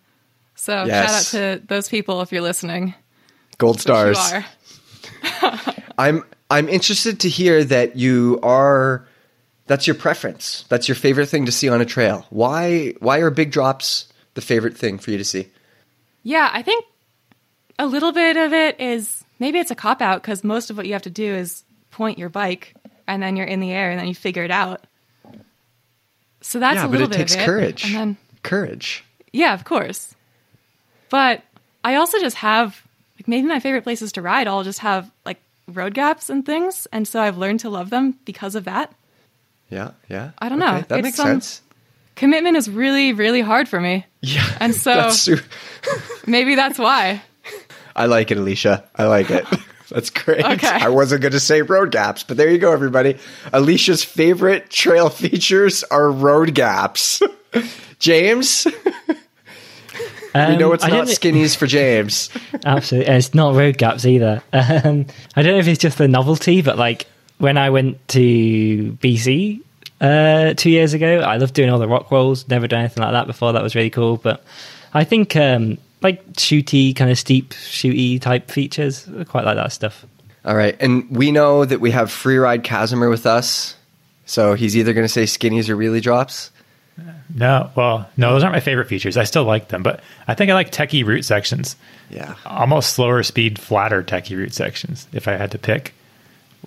[0.56, 1.32] So Yes.
[1.32, 2.94] shout out to those people if you're listening.
[3.58, 4.18] Gold stars.
[5.98, 9.08] I'm I'm interested to hear that you are
[9.68, 10.66] that's your preference.
[10.70, 12.26] That's your favorite thing to see on a trail.
[12.30, 15.48] Why why are big drops the favorite thing for you to see?
[16.24, 16.86] Yeah, I think
[17.80, 20.86] a little bit of it is maybe it's a cop out because most of what
[20.86, 22.74] you have to do is point your bike
[23.08, 24.86] and then you're in the air and then you figure it out.
[26.42, 27.46] So that's yeah, a but little it bit takes of it.
[27.46, 27.86] courage.
[27.86, 29.04] And then courage.
[29.34, 30.16] yeah, of course.
[31.10, 31.44] But
[31.84, 32.82] I also just have
[33.20, 36.88] like maybe my favorite places to ride all just have like road gaps and things,
[36.92, 38.94] and so I've learned to love them because of that.
[39.70, 40.32] Yeah, yeah.
[40.40, 40.82] I don't know.
[40.88, 41.62] That It's, makes um, sense.
[42.16, 44.06] Commitment is really, really hard for me.
[44.22, 44.46] Yeah.
[44.60, 45.30] and so- that's
[46.28, 47.22] Maybe that's why.
[47.96, 48.84] I like it, Alicia.
[48.96, 49.46] I like it.
[49.90, 50.44] That's great.
[50.44, 50.68] Okay.
[50.68, 53.18] I wasn't going to say road gaps, but there you go, everybody.
[53.52, 57.22] Alicia's favorite trail features are road gaps.
[58.00, 58.66] James,
[60.34, 62.30] we know it's Um, I not skinnies for James.
[62.66, 64.42] Absolutely, it's not road gaps either.
[64.54, 67.06] Um, I don't know if it's just the novelty, but like
[67.38, 69.62] when I went to BC
[70.00, 72.48] uh, two years ago, I loved doing all the rock rolls.
[72.48, 73.54] Never done anything like that before.
[73.54, 74.18] That was really cool.
[74.18, 74.44] But
[74.94, 79.08] I think um, like shooty, kind of steep, shooty type features.
[79.18, 80.06] I quite like that stuff.
[80.44, 83.76] All right, and we know that we have Freeride Casimir with us,
[84.26, 86.50] so he's either going to say skinnies or really drops.
[87.34, 89.18] no, well, no, those aren't my favorite features.
[89.18, 91.76] I still like them, but I think I like techie root sections.
[92.10, 92.36] Yeah.
[92.46, 95.94] Almost slower speed, flatter techie root sections, if I had to pick,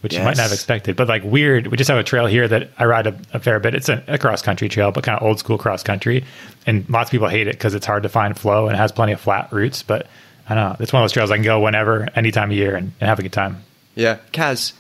[0.05, 0.97] which you might not have expected.
[0.97, 3.59] But like weird, we just have a trail here that I ride a, a fair
[3.59, 3.75] bit.
[3.75, 6.25] It's a, a cross country trail, but kind of old school cross country.
[6.67, 8.93] And lots of people hate it because it's hard to find flow and it has
[8.93, 9.83] plenty of flat roots.
[9.83, 10.07] But
[10.47, 10.77] I don't know.
[10.79, 13.09] It's one of those trails I can go whenever, any time of year and, and
[13.09, 13.65] have a good time.
[13.95, 14.75] Yeah, Kaz,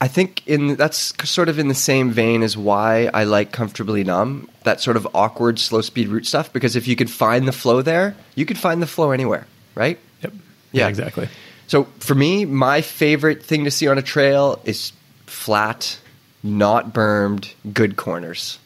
[0.00, 4.02] I think in that's sort of in the same vein as why I like comfortably
[4.02, 4.50] numb.
[4.64, 7.80] That sort of awkward slow speed root stuff because if you could find the flow
[7.80, 9.46] there, you could find the flow anywhere,
[9.76, 10.00] right?
[10.22, 10.32] Yep.
[10.72, 10.88] Yeah.
[10.88, 11.28] exactly.
[11.74, 14.92] So for me, my favorite thing to see on a trail is
[15.26, 15.98] flat,
[16.40, 18.60] not bermed, good corners.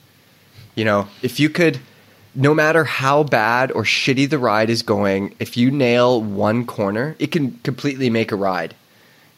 [0.74, 1.80] You know, if you could,
[2.34, 7.16] no matter how bad or shitty the ride is going, if you nail one corner,
[7.18, 8.74] it can completely make a ride.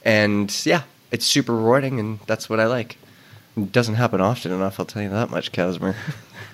[0.04, 2.98] And yeah, it's super rewarding, and that's what I like.
[3.64, 5.96] It doesn't happen often enough, I'll tell you that much, Casimir.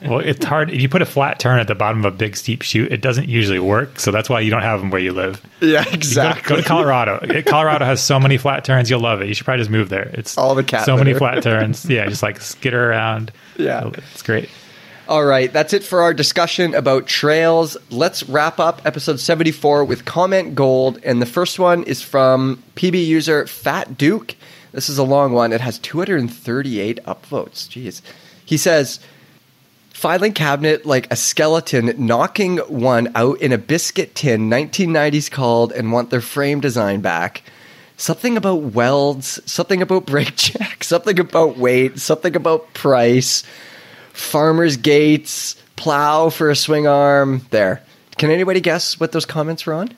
[0.04, 0.70] Well, it's hard.
[0.70, 3.00] If you put a flat turn at the bottom of a big steep chute, it
[3.00, 3.98] doesn't usually work.
[3.98, 5.40] So that's why you don't have them where you live.
[5.60, 7.42] yeah, Go to, go to Colorado.
[7.46, 8.90] Colorado has so many flat turns.
[8.90, 9.28] You'll love it.
[9.28, 10.10] You should probably just move there.
[10.12, 11.86] It's All the cat So many flat turns.
[11.86, 13.32] Yeah, just like skitter around.
[13.56, 13.88] Yeah.
[14.12, 14.50] it's great.
[15.08, 17.76] All right, that's it for our discussion about trails.
[17.90, 20.98] Let's wrap up episode 74 with comment gold.
[21.04, 24.34] And the first one is from PB user Fat Duke.
[24.76, 25.54] This is a long one.
[25.54, 27.66] It has 238 upvotes.
[27.66, 28.02] Jeez.
[28.44, 29.00] He says,
[29.88, 35.92] filing cabinet like a skeleton, knocking one out in a biscuit tin, 1990s called, and
[35.92, 37.42] want their frame design back.
[37.96, 43.44] Something about welds, something about brake check, something about weight, something about price,
[44.12, 47.46] farmer's gates, plow for a swing arm.
[47.48, 47.82] There.
[48.18, 49.94] Can anybody guess what those comments were on?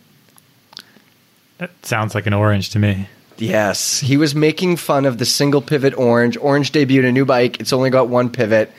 [1.58, 3.08] That sounds like an orange to me.
[3.38, 6.36] Yes, he was making fun of the single pivot orange.
[6.36, 7.60] Orange debuted a new bike.
[7.60, 8.72] It's only got one pivot.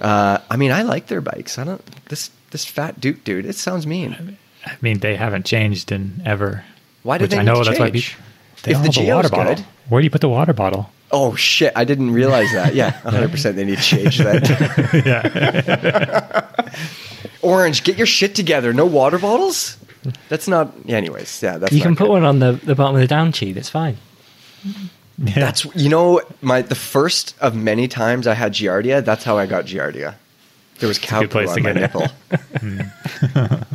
[0.00, 1.58] Uh, I mean, I like their bikes.
[1.58, 3.44] I don't this this fat Duke dude.
[3.46, 4.36] It sounds mean.
[4.64, 6.64] I mean, they haven't changed in ever.
[7.02, 8.18] Why did they I know that's why people,
[8.62, 9.54] they If the Geo's water bottle.
[9.56, 10.90] good- Where do you put the water bottle?
[11.10, 11.72] Oh shit!
[11.74, 12.74] I didn't realize that.
[12.74, 13.30] Yeah, 100.
[13.30, 14.44] percent They need to change that.
[16.62, 16.76] yeah,
[17.42, 18.72] Orange, get your shit together.
[18.72, 19.76] No water bottles.
[20.28, 20.72] That's not.
[20.84, 20.96] Yeah.
[20.96, 21.58] Anyways, yeah.
[21.58, 22.10] That's You can put good.
[22.12, 23.56] one on the, the bottom of the down tube.
[23.56, 23.96] It's fine.
[24.64, 24.72] yeah.
[25.34, 29.04] That's you know my the first of many times I had giardia.
[29.04, 30.14] That's how I got giardia.
[30.78, 32.06] There was cow poo on my nipple.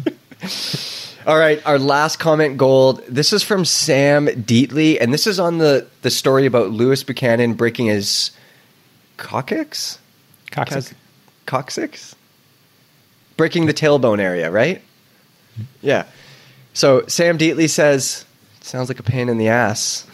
[1.25, 3.01] All right, our last comment gold.
[3.07, 7.53] This is from Sam Deatley, and this is on the the story about Lewis Buchanan
[7.53, 8.31] breaking his
[9.15, 9.99] coccyx,
[10.51, 10.93] Coccyx.
[11.45, 12.15] coccyx,
[13.37, 14.81] breaking the tailbone area, right?
[15.81, 16.05] Yeah.
[16.73, 18.25] So Sam Deatley says,
[18.61, 20.05] "Sounds like a pain in the ass."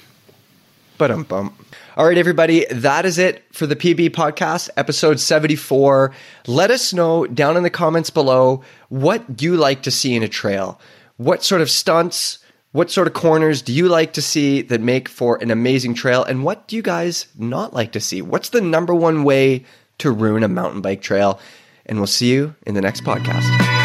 [0.97, 1.53] But um bump.
[1.95, 6.13] All right, everybody, that is it for the PB podcast, episode 74.
[6.47, 10.29] Let us know down in the comments below what you like to see in a
[10.29, 10.79] trail.
[11.17, 12.39] What sort of stunts,
[12.71, 16.23] what sort of corners do you like to see that make for an amazing trail?
[16.23, 18.21] And what do you guys not like to see?
[18.21, 19.65] What's the number one way
[19.97, 21.39] to ruin a mountain bike trail?
[21.85, 23.78] And we'll see you in the next podcast.